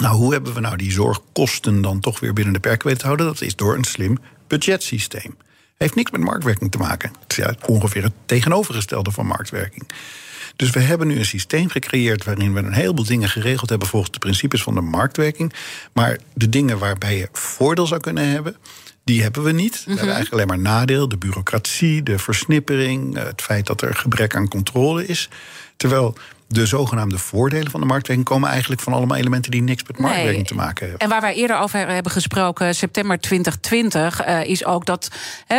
[0.00, 3.06] Nou, hoe hebben we nou die zorgkosten dan toch weer binnen de perken weten te
[3.06, 3.26] houden?
[3.26, 5.36] Dat is door een slim budgetsysteem.
[5.76, 7.12] Heeft niks met marktwerking te maken.
[7.26, 9.88] Het is ongeveer het tegenovergestelde van marktwerking.
[10.56, 14.12] Dus we hebben nu een systeem gecreëerd waarin we een heleboel dingen geregeld hebben volgens
[14.12, 15.52] de principes van de marktwerking.
[15.92, 18.56] Maar de dingen waarbij je voordeel zou kunnen hebben,
[19.04, 19.72] die hebben we niet.
[19.72, 20.14] We hebben mhm.
[20.14, 25.06] eigenlijk alleen maar nadeel, de bureaucratie, de versnippering, het feit dat er gebrek aan controle
[25.06, 25.28] is.
[25.76, 26.16] Terwijl
[26.48, 30.46] de zogenaamde voordelen van de marktwerking komen eigenlijk van allemaal elementen die niks met marktwerking
[30.46, 30.98] te maken hebben.
[30.98, 35.10] En waar wij eerder over hebben gesproken, september 2020, uh, eh, is ook dat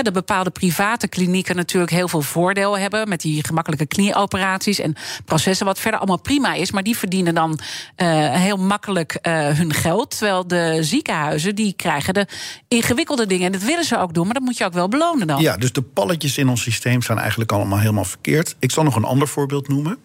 [0.01, 4.95] de bepaalde private klinieken natuurlijk heel veel voordeel hebben met die gemakkelijke knieoperaties en
[5.25, 7.59] processen, wat verder allemaal prima is, maar die verdienen dan
[7.97, 10.09] uh, heel makkelijk uh, hun geld.
[10.09, 12.27] Terwijl de ziekenhuizen die krijgen de
[12.67, 13.45] ingewikkelde dingen.
[13.45, 15.41] En dat willen ze ook doen, maar dat moet je ook wel belonen dan.
[15.41, 18.55] Ja, dus de palletjes in ons systeem zijn eigenlijk allemaal helemaal verkeerd.
[18.59, 19.97] Ik zal nog een ander voorbeeld noemen.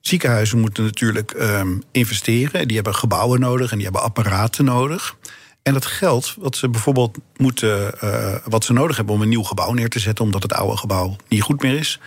[0.00, 2.66] Ziekenhuizen moeten natuurlijk um, investeren.
[2.66, 5.16] Die hebben gebouwen nodig en die hebben apparaten nodig.
[5.62, 9.42] En dat geld wat ze bijvoorbeeld moeten, uh, wat ze nodig hebben om een nieuw
[9.42, 12.00] gebouw neer te zetten, omdat het oude gebouw niet goed meer is,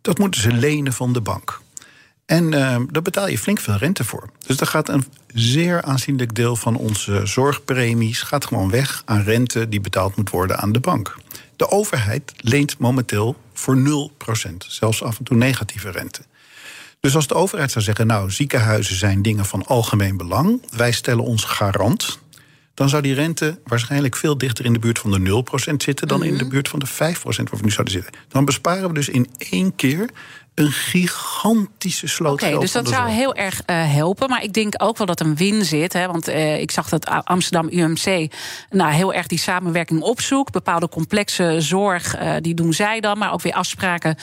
[0.00, 1.60] dat moeten ze lenen van de bank.
[2.26, 4.30] En uh, daar betaal je flink veel rente voor.
[4.46, 9.68] Dus daar gaat een zeer aanzienlijk deel van onze zorgpremies gaat gewoon weg aan rente
[9.68, 11.16] die betaald moet worden aan de bank.
[11.56, 16.22] De overheid leent momenteel voor 0%, zelfs af en toe negatieve rente.
[17.00, 21.24] Dus als de overheid zou zeggen, nou, ziekenhuizen zijn dingen van algemeen belang, wij stellen
[21.24, 22.18] ons garant,
[22.74, 26.24] dan zou die rente waarschijnlijk veel dichter in de buurt van de 0% zitten dan
[26.24, 26.52] in de mhm.
[26.52, 28.12] buurt van de 5% waar we nu zouden zitten.
[28.28, 30.10] Dan besparen we dus in één keer
[30.58, 32.42] een gigantische sloot.
[32.42, 34.28] Oké, dus dat zou heel erg uh, helpen.
[34.28, 35.92] Maar ik denk ook wel dat een win zit.
[35.92, 38.32] Hè, want uh, ik zag dat Amsterdam UMC
[38.70, 40.52] nou, heel erg die samenwerking opzoekt.
[40.52, 43.18] Bepaalde complexe zorg, uh, die doen zij dan.
[43.18, 44.16] Maar ook weer afspraken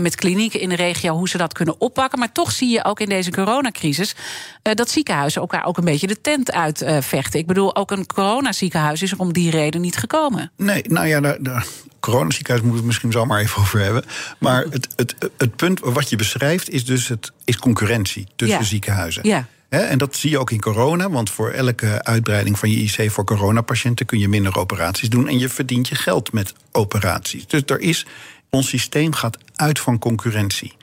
[0.00, 2.18] met klinieken in de regio hoe ze dat kunnen oppakken.
[2.18, 4.14] Maar toch zie je ook in deze coronacrisis
[4.62, 7.40] dat ziekenhuizen elkaar ook een beetje de tent uitvechten.
[7.40, 10.52] ik bedoel, ook een coronaziekenhuis is er om die reden niet gekomen.
[10.56, 11.66] Nee, nou ja, daar, daar
[12.10, 14.04] coronaziekenhuis moeten we het misschien zo maar even over hebben.
[14.38, 19.28] Maar het, het, het punt wat je beschrijft is dus het, is concurrentie tussen ziekenhuizen.
[19.28, 19.46] Ja.
[19.68, 23.24] en dat zie je ook in corona, want voor elke uitbreiding van je IC voor
[23.24, 27.46] coronapatiënten kun je minder operaties doen en je verdient je geld met operaties.
[27.46, 28.06] Dus er is,
[28.50, 30.76] ons systeem gaat uit van concurrentie.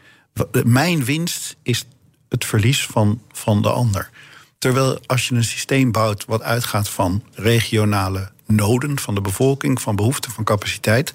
[0.63, 1.85] Mijn winst is
[2.29, 4.09] het verlies van, van de ander.
[4.57, 9.95] Terwijl als je een systeem bouwt wat uitgaat van regionale noden van de bevolking, van
[9.95, 11.13] behoeften, van capaciteit,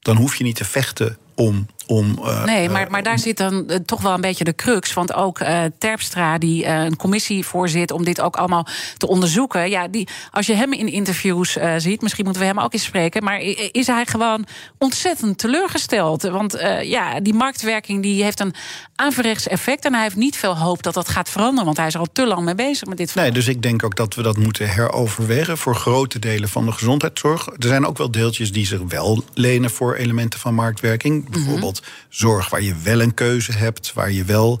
[0.00, 3.64] dan hoef je niet te vechten om om, uh, nee, maar, maar daar zit dan
[3.66, 4.92] uh, toch wel een beetje de crux.
[4.92, 9.70] Want ook uh, Terpstra, die een commissie voorzit om dit ook allemaal te onderzoeken.
[9.70, 13.24] Ja, die, als je hem in interviews ziet, misschien moeten we hem ook eens spreken.
[13.24, 13.40] Maar
[13.72, 14.46] is hij gewoon
[14.78, 16.22] ontzettend teleurgesteld?
[16.22, 18.54] Want ja, die marktwerking die heeft een
[18.94, 19.84] averechts effect.
[19.84, 21.64] En hij heeft niet veel hoop dat dat gaat veranderen.
[21.64, 23.14] Want hij is al te lang mee bezig met dit.
[23.14, 26.72] Nee, dus ik denk ook dat we dat moeten heroverwegen voor grote delen van de
[26.72, 27.46] gezondheidszorg.
[27.46, 31.28] Er zijn ook wel deeltjes die zich wel lenen voor elementen van marktwerking.
[31.28, 31.76] Mhm.
[32.08, 34.60] Zorg waar je wel een keuze hebt, waar je wel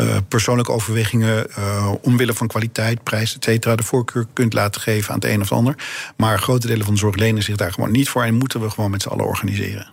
[0.00, 5.14] uh, persoonlijke overwegingen uh, omwille van kwaliteit, prijs, et cetera, de voorkeur kunt laten geven
[5.14, 5.74] aan het een of ander.
[6.16, 8.70] Maar grote delen van de zorg lenen zich daar gewoon niet voor en moeten we
[8.70, 9.90] gewoon met z'n allen organiseren.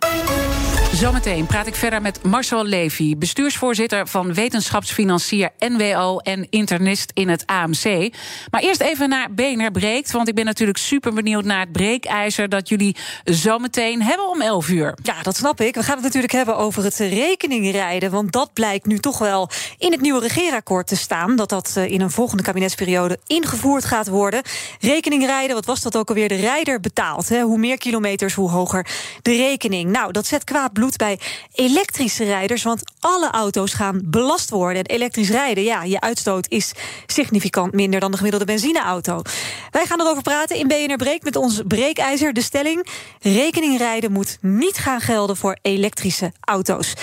[0.92, 7.46] Zometeen praat ik verder met Marcel Levy, bestuursvoorzitter van wetenschapsfinancier NWO en internist in het
[7.46, 8.14] AMC.
[8.50, 12.48] Maar eerst even naar BNR Breekt, want ik ben natuurlijk super benieuwd naar het breekijzer
[12.48, 14.94] dat jullie zometeen hebben om 11 uur.
[15.02, 15.74] Ja, dat snap ik.
[15.74, 19.92] We gaan het natuurlijk hebben over het rekeningrijden, want dat blijkt nu toch wel in
[19.92, 24.42] het nieuwe regeerakkoord te staan, dat dat eh, in een volgende kabinetsperiode ingevoerd gaat worden.
[24.80, 26.28] Rekeningrijden, wat was dat ook alweer?
[26.28, 27.28] De rijder betaalt.
[27.28, 27.42] Hè?
[27.42, 28.86] Hoe meer kilometers, hoe hoger
[29.22, 29.90] de rekening.
[29.90, 31.18] Nou, dat zet kwaad bloed bij
[31.52, 32.62] elektrische rijders.
[32.62, 34.82] Want alle auto's gaan belast worden.
[34.82, 36.72] En elektrisch rijden, ja, je uitstoot is
[37.06, 39.22] significant minder dan de gemiddelde benzineauto.
[39.70, 42.32] Wij gaan erover praten in BNR Breek met ons breekijzer.
[42.32, 42.86] De stelling:
[43.20, 46.94] rekeningrijden moet niet gaan gelden voor elektrische auto's.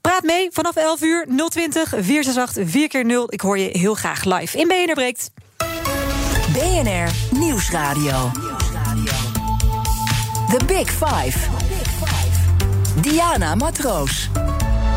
[0.00, 4.24] Praat mee vanaf 11 uur 020 468 4 keer 0 Ik hoor je heel graag
[4.24, 5.30] live in BNR Breekt.
[6.52, 8.30] BNR Nieuwsradio.
[10.48, 11.73] The Big Five.
[13.04, 14.30] Diana Matroos.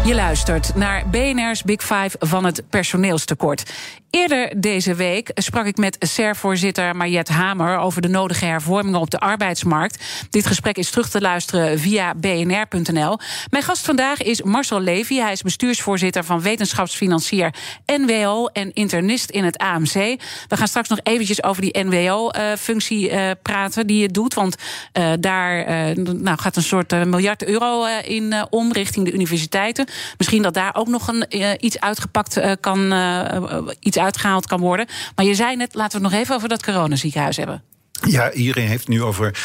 [0.05, 3.63] Je luistert naar BNR's Big Five van het personeelstekort.
[4.09, 9.19] Eerder deze week sprak ik met SER-voorzitter Mariette Hamer over de nodige hervormingen op de
[9.19, 10.03] arbeidsmarkt.
[10.29, 13.17] Dit gesprek is terug te luisteren via bnr.nl.
[13.49, 15.15] Mijn gast vandaag is Marcel Levy.
[15.15, 17.53] Hij is bestuursvoorzitter van wetenschapsfinancier
[17.85, 19.93] NWO en internist in het AMC.
[20.47, 24.33] We gaan straks nog eventjes over die NWO-functie uh, praten die je doet.
[24.33, 24.55] Want
[24.93, 29.86] uh, daar nou, gaat een soort miljard euro in om richting de universiteiten.
[30.17, 31.25] Misschien dat daar ook nog een,
[31.65, 32.93] iets uitgepakt kan.
[33.79, 34.87] iets uitgehaald kan worden.
[35.15, 37.63] Maar je zei net, laten we het nog even over dat coronaziekenhuis hebben.
[38.05, 39.39] Ja, iedereen heeft nu over.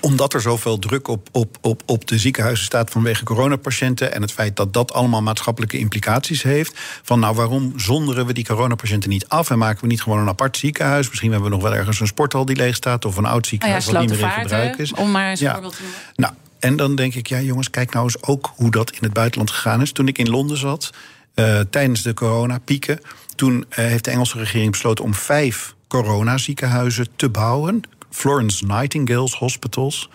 [0.00, 4.14] Omdat er zoveel druk op, op, op, op de ziekenhuizen staat vanwege coronapatiënten.
[4.14, 6.72] en het feit dat dat allemaal maatschappelijke implicaties heeft.
[7.02, 9.50] van nou, waarom zonderen we die coronapatiënten niet af.
[9.50, 11.08] en maken we niet gewoon een apart ziekenhuis?
[11.08, 13.04] Misschien hebben we nog wel ergens een sporthal die leeg staat.
[13.04, 14.92] of een oud ziekenhuis oh ja, wat niet meer in gebruik is.
[14.92, 15.52] Om maar eens ja.
[15.52, 16.00] voorbeeld te noemen.
[16.14, 19.12] Nou, en dan denk ik, ja, jongens, kijk nou eens ook hoe dat in het
[19.12, 19.92] buitenland gegaan is.
[19.92, 20.90] Toen ik in Londen zat,
[21.34, 23.00] uh, tijdens de coronapieken
[23.34, 27.80] toen uh, heeft de Engelse regering besloten om vijf coronaziekenhuizen te bouwen.
[28.10, 30.10] Florence Nightingale's Hospitals.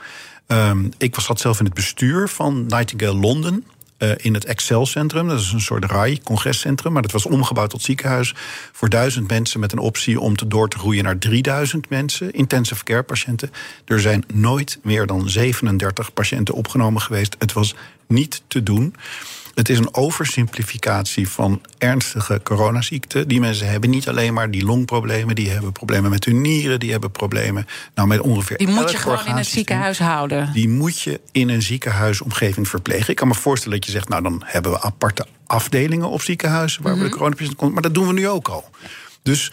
[0.48, 3.66] Um, ik was, zat zelf in het bestuur van Nightingale Londen.
[4.04, 5.28] Uh, in het Excel Centrum.
[5.28, 6.94] Dat is een soort RAI, congrescentrum.
[6.94, 8.34] Maar dat was omgebouwd tot ziekenhuis.
[8.72, 12.34] Voor duizend mensen met een optie om te door te groeien naar 3000 mensen.
[12.34, 13.52] Intensive care patiënten.
[13.86, 17.36] Er zijn nooit meer dan 37 patiënten opgenomen geweest.
[17.40, 17.76] Het was
[18.08, 18.96] niet te doen.
[19.54, 23.28] Het is een oversimplificatie van ernstige coronaziekten.
[23.28, 26.92] Die mensen hebben niet alleen maar die longproblemen, die hebben problemen met hun nieren, die
[26.92, 28.58] hebben problemen nou, met ongeveer.
[28.58, 30.54] Die moet je gewoon in het ziekenhuis houden.
[30.54, 33.10] Die moet je in een ziekenhuisomgeving verplegen.
[33.10, 36.84] Ik kan me voorstellen dat je zegt, nou dan hebben we aparte afdelingen op ziekenhuizen
[36.84, 37.14] waar we de mhm.
[37.14, 37.74] coronapatiënten komt.
[37.74, 38.70] Maar dat doen we nu ook al.
[39.24, 39.52] Dus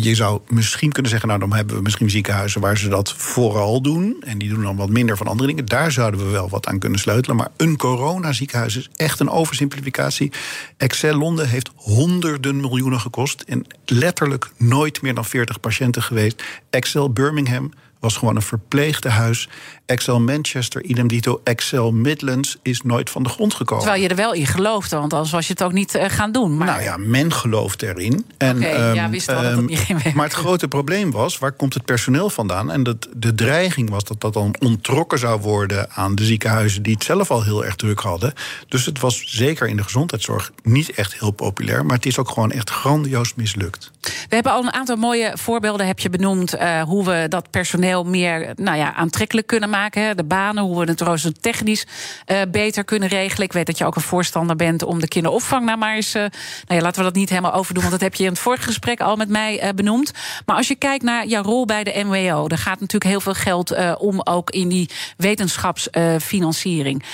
[0.00, 3.82] je zou misschien kunnen zeggen, nou dan hebben we misschien ziekenhuizen waar ze dat vooral
[3.82, 4.16] doen.
[4.20, 5.66] En die doen dan wat minder van andere dingen.
[5.66, 7.36] Daar zouden we wel wat aan kunnen sleutelen.
[7.36, 10.32] Maar een coronaziekenhuis is echt een oversimplificatie.
[10.76, 13.40] Excel Londen heeft honderden miljoenen gekost.
[13.40, 16.42] En letterlijk nooit meer dan 40 patiënten geweest.
[16.70, 17.72] Excel Birmingham
[18.02, 19.48] was gewoon een verpleegde huis.
[19.86, 21.40] Excel Manchester, idem dito.
[21.44, 23.84] Excel Midlands is nooit van de grond gekomen.
[23.84, 26.32] Terwijl je er wel in geloofde, want anders was je het ook niet uh, gaan
[26.32, 26.56] doen.
[26.56, 26.66] Maar...
[26.66, 28.26] Nou ja, men gelooft erin.
[28.38, 30.16] En, okay, um, ja, wist wel dat het niet ging werken.
[30.16, 32.70] Maar het grote probleem was, waar komt het personeel vandaan?
[32.70, 35.90] En dat, de dreiging was dat dat dan ontrokken zou worden...
[35.90, 38.32] aan de ziekenhuizen die het zelf al heel erg druk hadden.
[38.68, 41.86] Dus het was zeker in de gezondheidszorg niet echt heel populair...
[41.86, 43.90] maar het is ook gewoon echt grandioos mislukt.
[44.00, 46.54] We hebben al een aantal mooie voorbeelden, heb je benoemd...
[46.54, 50.16] Uh, hoe we dat personeel meer nou ja, aantrekkelijk kunnen maken.
[50.16, 51.86] De banen, hoe we het rooster technisch
[52.26, 53.46] uh, beter kunnen regelen.
[53.46, 56.14] Ik weet dat je ook een voorstander bent om de kinderopvang nou maar eens.
[56.14, 56.30] Uh, nou
[56.66, 59.00] ja, laten we dat niet helemaal overdoen, want dat heb je in het vorige gesprek
[59.00, 60.12] al met mij uh, benoemd.
[60.46, 63.34] Maar als je kijkt naar jouw rol bij de MWO, er gaat natuurlijk heel veel
[63.34, 67.04] geld om ook in die wetenschapsfinanciering.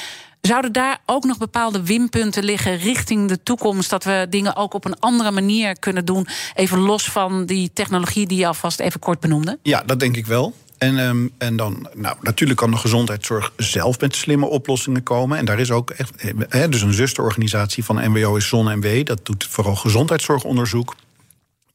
[0.40, 3.90] Zouden daar ook nog bepaalde winpunten liggen richting de toekomst?
[3.90, 6.26] Dat we dingen ook op een andere manier kunnen doen?
[6.54, 9.58] Even los van die technologie die je alvast even kort benoemde?
[9.62, 10.54] Ja, dat denk ik wel.
[10.78, 15.38] En, um, en dan, nou, natuurlijk kan de gezondheidszorg zelf met slimme oplossingen komen.
[15.38, 16.12] En daar is ook echt,
[16.48, 19.06] he, dus een zusterorganisatie van MWO is ZonMW.
[19.06, 20.94] Dat doet vooral gezondheidszorgonderzoek.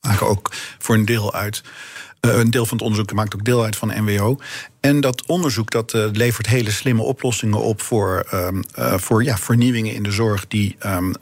[0.02, 1.64] Maken ook voor een deel uit.
[2.22, 4.38] Uh, een deel van het onderzoek maakt ook deel uit van MWO.
[4.80, 9.94] En dat onderzoek dat, uh, levert hele slimme oplossingen op voor, uh, voor ja, vernieuwingen
[9.94, 11.14] in de zorg, die um,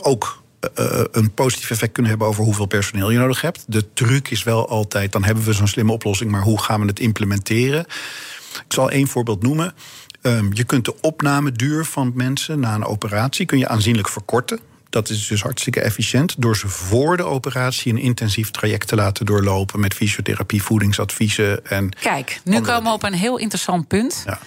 [0.00, 0.41] ook
[0.78, 3.64] uh, een positief effect kunnen hebben over hoeveel personeel je nodig hebt.
[3.66, 6.86] De truc is wel altijd, dan hebben we zo'n slimme oplossing, maar hoe gaan we
[6.86, 7.80] het implementeren?
[8.54, 9.74] Ik zal één voorbeeld noemen.
[10.22, 14.60] Um, je kunt de opnameduur van mensen na een operatie kun je aanzienlijk verkorten.
[14.90, 19.26] Dat is dus hartstikke efficiënt door ze voor de operatie een intensief traject te laten
[19.26, 21.88] doorlopen met fysiotherapie, voedingsadviezen en.
[22.00, 24.22] Kijk, nu komen we op een heel interessant punt.
[24.26, 24.38] Ja.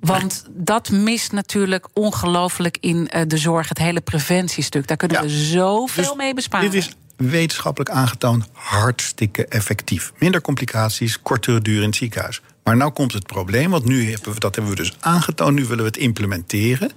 [0.00, 4.86] Want dat mist natuurlijk ongelooflijk in uh, de zorg, het hele preventiestuk.
[4.86, 5.22] Daar kunnen Ja.
[5.22, 6.70] we zoveel Dus mee besparen.
[6.70, 10.12] Dit is wetenschappelijk aangetoond hartstikke effectief.
[10.18, 12.40] Minder complicaties, kortere duur in het ziekenhuis.
[12.70, 15.62] Maar nou komt het probleem, want nu hebben we dat hebben we dus aangetoond, nu
[15.62, 16.92] willen we het implementeren.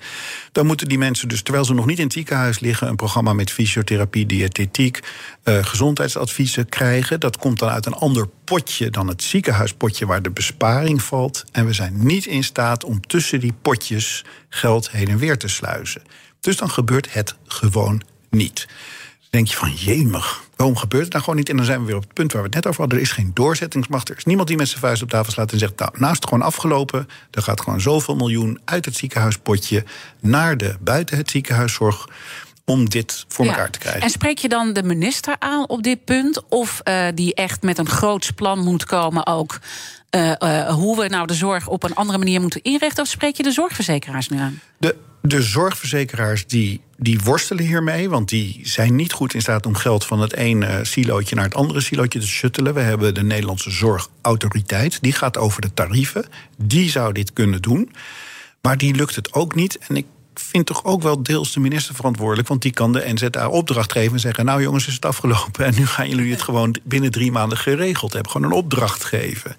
[0.51, 3.33] Dan moeten die mensen dus, terwijl ze nog niet in het ziekenhuis liggen, een programma
[3.33, 4.99] met fysiotherapie, diëtetiek,
[5.43, 7.19] eh, gezondheidsadviezen krijgen.
[7.19, 11.43] Dat komt dan uit een ander potje dan het ziekenhuispotje waar de besparing valt.
[11.51, 15.47] En we zijn niet in staat om tussen die potjes geld heen en weer te
[15.47, 16.01] sluizen.
[16.39, 18.67] Dus dan gebeurt het gewoon niet.
[19.33, 21.49] Dan denk je van, jemig, waarom gebeurt het nou gewoon niet?
[21.49, 22.97] En dan zijn we weer op het punt waar we het net over hadden.
[22.97, 24.09] Er is geen doorzettingsmacht.
[24.09, 25.79] Er is niemand die met zijn vuist op tafel slaat en zegt...
[25.79, 27.07] nou, het gewoon afgelopen.
[27.31, 29.83] Er gaat gewoon zoveel miljoen uit het ziekenhuispotje...
[30.19, 32.07] naar de buiten het ziekenhuiszorg
[32.65, 33.51] om dit voor Ja.
[33.51, 34.01] elkaar te krijgen.
[34.01, 36.41] En spreek je dan de minister aan op dit punt?
[36.49, 39.59] Of eh, die echt met een groots plan moet komen ook...
[40.09, 43.03] eh, eh, hoe we nou de zorg op een andere manier moeten inrichten?
[43.03, 44.59] Of spreek je de zorgverzekeraars nu aan?
[44.77, 44.95] De,
[45.25, 50.05] de zorgverzekeraars die, die worstelen hiermee, want die zijn niet goed in staat om geld
[50.05, 52.73] van het ene eh, silootje naar het andere silootje te shuttelen.
[52.73, 56.25] We hebben de Nederlandse Zorgautoriteit, die gaat over de tarieven.
[56.57, 57.91] Die zou dit kunnen doen,
[58.61, 59.77] maar die lukt het ook niet.
[59.77, 63.47] En ik vind toch ook wel deels de minister verantwoordelijk, want die kan de NZA
[63.47, 66.75] opdracht geven en zeggen: Nou jongens, is het afgelopen en nu gaan jullie het gewoon
[66.83, 68.31] binnen drie maanden geregeld hebben.
[68.31, 69.55] Gewoon een opdracht geven.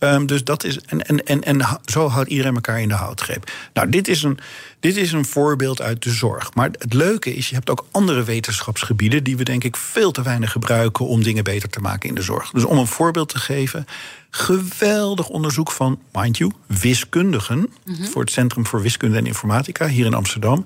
[0.00, 0.80] Ehm, dus dat is.
[0.80, 3.50] En, en, en, en zo houdt iedereen elkaar in de houtgreep.
[3.74, 4.38] Nou, dit is, een,
[4.80, 6.54] dit is een voorbeeld uit de zorg.
[6.54, 9.24] Maar het leuke is, je hebt ook andere wetenschapsgebieden.
[9.24, 12.22] die we denk ik veel te weinig gebruiken om dingen beter te maken in de
[12.22, 12.50] zorg.
[12.50, 13.86] Dus om een voorbeeld te geven.
[14.30, 17.72] Geweldig onderzoek van, mind you, wiskundigen.
[18.00, 20.64] voor het Centrum voor Wiskunde en Informatica hier in Amsterdam.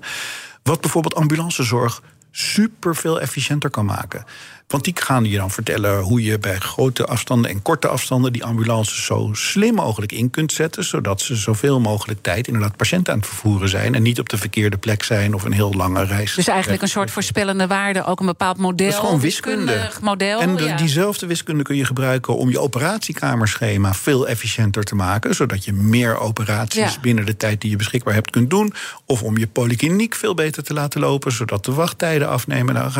[0.63, 4.25] Wat bijvoorbeeld ambulancezorg super veel efficiënter kan maken.
[4.67, 8.43] Want die gaan je dan vertellen hoe je bij grote afstanden en korte afstanden die
[8.43, 13.19] ambulances zo slim mogelijk in kunt zetten, zodat ze zoveel mogelijk tijd inderdaad patiënten aan
[13.19, 16.33] het vervoeren zijn en niet op de verkeerde plek zijn of een heel lange reis.
[16.33, 18.85] Dus eigenlijk een soort voorspellende waarde, ook een bepaald model.
[18.85, 19.65] Dat is gewoon wiskunde.
[19.65, 20.39] wiskundig model.
[20.41, 20.75] en de- ja.
[20.75, 25.35] diezelfde wiskunde kun je gebruiken om je operatiekamerschema veel efficiënter te maken.
[25.35, 26.99] Zodat je meer operaties Ja.
[27.01, 28.73] binnen de tijd die je beschikbaar hebt kunt doen.
[29.05, 32.93] Of om je polykliniek veel beter te laten lopen, zodat de wachttijden afnemen.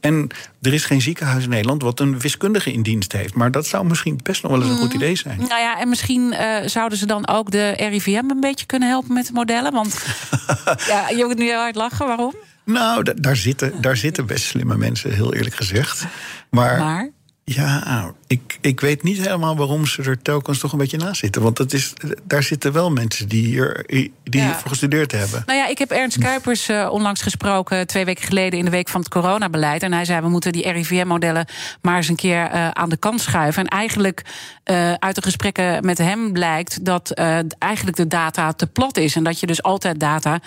[0.00, 0.28] En
[0.62, 3.34] er is geen ziekenhuis in Nederland wat een wiskundige in dienst heeft.
[3.34, 5.38] Maar dat zou misschien best nog wel eens een goed idee zijn.
[5.38, 9.14] Nou ja, en misschien eh, zouden ze dan ook de RIVM een beetje kunnen helpen
[9.14, 9.72] met de modellen.
[9.72, 10.04] Want
[10.88, 12.06] ja, je moet nu heel hard lachen.
[12.06, 12.34] Waarom?
[12.64, 16.04] Nou, da- daar zitten, daar zitten best slimme mensen, heel eerlijk gezegd.
[16.50, 17.10] Maar, Maar
[17.44, 21.42] ja, ik, ik weet niet helemaal waarom ze er telkens toch een beetje naast zitten.
[21.42, 21.92] Want dat is,
[22.26, 24.44] daar zitten wel mensen die, hier, die Ja.
[24.44, 25.42] hiervoor gestudeerd hebben.
[25.46, 28.88] Nou ja, ik heb Ernst Kuipers eh, onlangs gesproken, twee weken geleden in de week
[28.88, 29.82] van het coronabeleid.
[29.82, 31.46] En hij zei: we moeten die RIVM-modellen
[31.82, 33.62] maar eens een keer eh, aan de kant schuiven.
[33.62, 34.22] En eigenlijk
[34.64, 37.10] eh, uit de gesprekken met hem blijkt dat
[37.58, 39.16] eigenlijk de data te plat is.
[39.16, 40.40] En dat je dus altijd data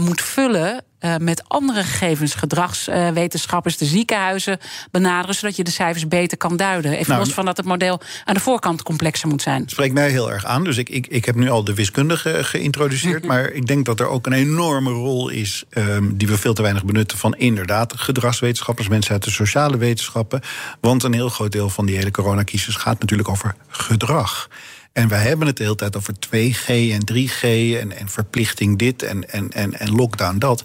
[0.00, 0.84] moet vullen.
[0.98, 4.58] Eh, met andere gegevens, gedragswetenschappers, de ziekenhuizen
[4.90, 6.92] benaderen, zodat je de cijfers beter kan duiden.
[6.92, 9.62] Even Nou, los van dat het model aan de voorkant complexer moet zijn.
[9.66, 10.64] spreekt mij heel erg aan.
[10.64, 13.24] Dus ik, ik, ik heb nu al de wiskundige geïntroduceerd.
[13.32, 15.64] maar ik denk dat er ook een enorme rol is.
[15.70, 17.18] ehm, die we veel te weinig benutten.
[17.18, 20.40] van inderdaad gedragswetenschappers, mensen uit de sociale wetenschappen.
[20.80, 24.48] Want een heel groot deel van die hele coronacrisis gaat natuurlijk over gedrag.
[24.96, 27.40] En wij hebben het de hele tijd over 2G en 3G
[27.80, 30.62] en, en verplichting dit en, en, en, en lockdown dat.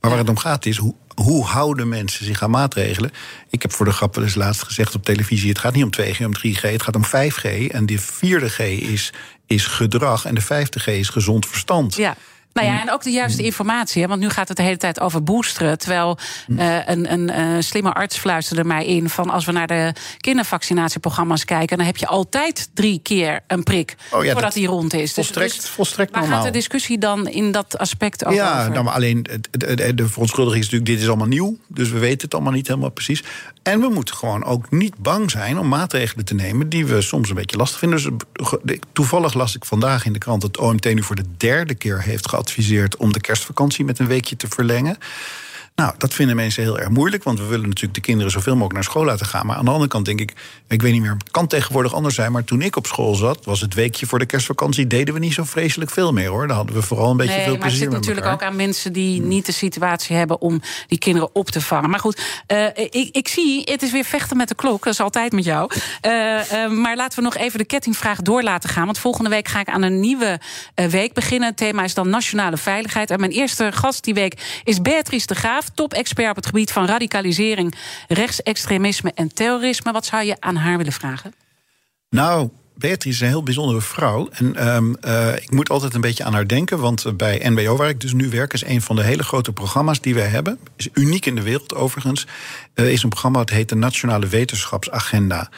[0.00, 3.10] Maar waar het om gaat is, hoe, hoe houden mensen zich aan maatregelen?
[3.50, 5.48] Ik heb voor de grap eens laatst gezegd op televisie...
[5.48, 7.70] het gaat niet om 2G, om 3G, het gaat om 5G.
[7.70, 9.12] En die vierde G is,
[9.46, 11.94] is gedrag en de vijfde G is gezond verstand.
[11.94, 12.16] Ja.
[12.54, 14.02] Nou ja, en ook de juiste informatie.
[14.02, 15.78] Hè, want nu gaat het de hele tijd over boosteren.
[15.78, 16.18] Terwijl
[16.56, 19.08] eh, een, een eh, slimme arts fluisterde mij in...
[19.10, 21.76] van als we naar de kindervaccinatieprogramma's kijken...
[21.76, 25.12] dan heb je altijd drie keer een prik Oh ja, voordat dat- die rond is.
[25.12, 26.38] volstrekt- volstrekt waar normaal.
[26.42, 28.70] gaat de discussie dan in dat aspect ook Ja, over?
[28.72, 29.22] nou, maar alleen
[29.94, 31.56] de verontschuldiging is natuurlijk: dit is allemaal nieuw.
[31.68, 33.22] Dus we weten het allemaal niet helemaal precies.
[33.64, 37.28] En we moeten gewoon ook niet bang zijn om maatregelen te nemen die we soms
[37.28, 37.98] een beetje lastig vinden.
[37.98, 38.26] Dus
[38.64, 42.02] eh, toevallig las ik vandaag in de krant dat OMT nu voor de derde keer
[42.02, 44.98] heeft geadviseerd om de kerstvakantie met een weekje te verlengen.
[45.74, 48.74] Nou, dat vinden mensen heel erg moeilijk, want we willen natuurlijk de kinderen zoveel mogelijk
[48.74, 49.46] naar school laten gaan.
[49.46, 50.32] Maar aan de andere kant denk ik,
[50.68, 52.32] ik weet niet meer, het kan tegenwoordig anders zijn.
[52.32, 55.32] Maar toen ik op school zat, was het weekje voor de kerstvakantie, deden we niet
[55.32, 56.46] zo vreselijk veel meer hoor.
[56.46, 58.42] Dan hadden we vooral een beetje Nee, veel maar het plezier zit natuurlijk elkaar.
[58.42, 61.90] ook aan mensen die niet de situatie hebben om die kinderen op te vangen.
[61.90, 64.84] Maar goed, eh, ik, ik zie, het is weer vechten met de klok.
[64.84, 65.70] Dat is altijd met jou.
[66.00, 68.84] Eh, eh, maar laten we nog even de kettingvraag door laten gaan.
[68.84, 70.40] Want volgende week ga ik aan een nieuwe
[70.74, 71.48] week beginnen.
[71.48, 73.10] Het thema is dan nationale veiligheid.
[73.10, 76.86] En mijn eerste gast die week is Beatrice de Graaf, top-expert op het gebied van
[76.86, 77.74] radicalisering,
[78.08, 79.92] rechtsextremisme en terrorisme.
[79.92, 81.34] Wat zou je aan haar willen vragen?
[82.10, 84.28] Nou, Beatrice is een heel bijzondere vrouw.
[84.32, 86.78] En ehm, eh, ik moet altijd een beetje aan haar denken.
[86.78, 90.00] Want bij NBO, waar ik dus nu werk, is een van de hele grote programma's
[90.00, 90.58] die we hebben.
[90.76, 92.26] Is uniek in de wereld overigens.
[92.74, 95.50] Uh, is een programma dat heet de Nationale Wetenschapsagenda.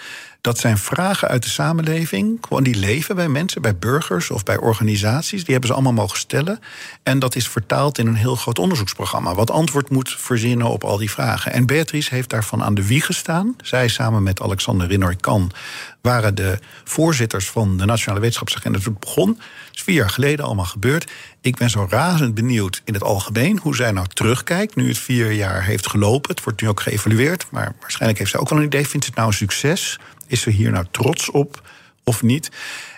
[0.46, 4.56] Dat zijn vragen uit de samenleving, gewoon die leven bij mensen, bij burgers of bij
[4.56, 5.44] organisaties.
[5.44, 6.60] Die hebben ze allemaal mogen stellen.
[7.02, 10.96] En dat is vertaald in een heel groot onderzoeksprogramma, wat antwoord moet verzinnen op al
[10.96, 11.52] die vragen.
[11.52, 13.56] En Beatrice heeft daarvan aan de wieg gestaan.
[13.62, 15.52] Zij samen met Alexander Rinoy-Kan
[16.00, 18.78] waren de voorzitters van de Nationale Wetenschapsagenda.
[18.78, 21.10] Toen het begon, dat is vier jaar geleden allemaal gebeurd.
[21.46, 24.74] Ik ben zo razend benieuwd in het algemeen hoe zij nou terugkijkt.
[24.74, 26.30] Nu het vier jaar heeft gelopen.
[26.30, 27.46] Het wordt nu ook geëvalueerd.
[27.50, 28.88] Maar waarschijnlijk heeft ze ook wel een idee.
[28.88, 29.98] Vindt het nou een succes?
[30.26, 31.68] Is ze hier nou trots op
[32.04, 32.50] of niet?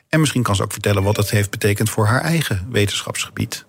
[0.09, 3.65] En misschien kan ze ook vertellen wat het heeft betekend voor haar eigen wetenschapsgebied.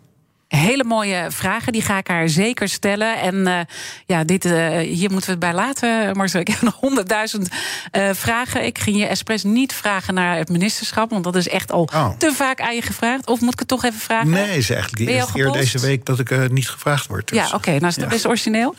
[0.49, 3.19] Hele mooie vragen, die ga ik haar zeker stellen.
[3.19, 3.59] En uh,
[4.05, 6.39] ja, dit, uh, hier moeten we het bij laten, Marcel.
[6.39, 7.49] Ik heb nog honderdduizend
[7.91, 8.65] uh, vragen.
[8.65, 11.09] Ik ging je expres niet vragen naar het ministerschap...
[11.09, 12.09] want dat is echt al oh.
[12.17, 13.27] te vaak aan je gevraagd.
[13.27, 14.29] Of moet ik het toch even vragen?
[14.29, 17.27] Nee, is eigenlijk de eerste keer deze week dat ik niet gevraagd word.
[17.27, 17.37] Dus.
[17.37, 18.09] Ja, oké, okay, nou is dat ja.
[18.09, 18.75] best origineel.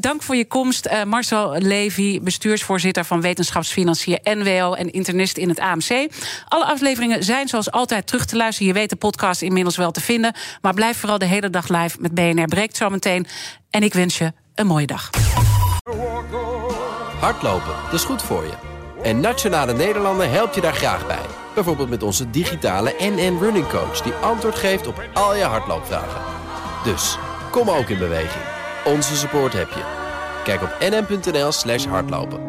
[0.00, 2.20] dank voor je komst, Marcel Levy...
[2.20, 4.72] bestuursvoorzitter van Wetenschapsfinancier NWO...
[4.72, 6.08] en internist in het AMC.
[6.48, 8.68] Alle afleveringen zijn zoals altijd terug te luisteren.
[8.68, 10.34] Je weet de podcast inmiddels wel te vinden...
[10.60, 13.26] Maar blijf vooral de hele dag live met BNR Breekt zometeen.
[13.70, 15.10] En ik wens je een mooie dag.
[17.20, 18.52] Hardlopen, dat is goed voor je.
[19.02, 21.24] En Nationale Nederlanden helpt je daar graag bij.
[21.54, 24.00] Bijvoorbeeld met onze digitale NN Running Coach...
[24.00, 26.20] die antwoord geeft op al je hardloopvragen.
[26.84, 27.18] Dus,
[27.50, 28.44] kom ook in beweging.
[28.84, 29.82] Onze support heb je.
[30.44, 32.40] Kijk op nn.nl slash hardlopen.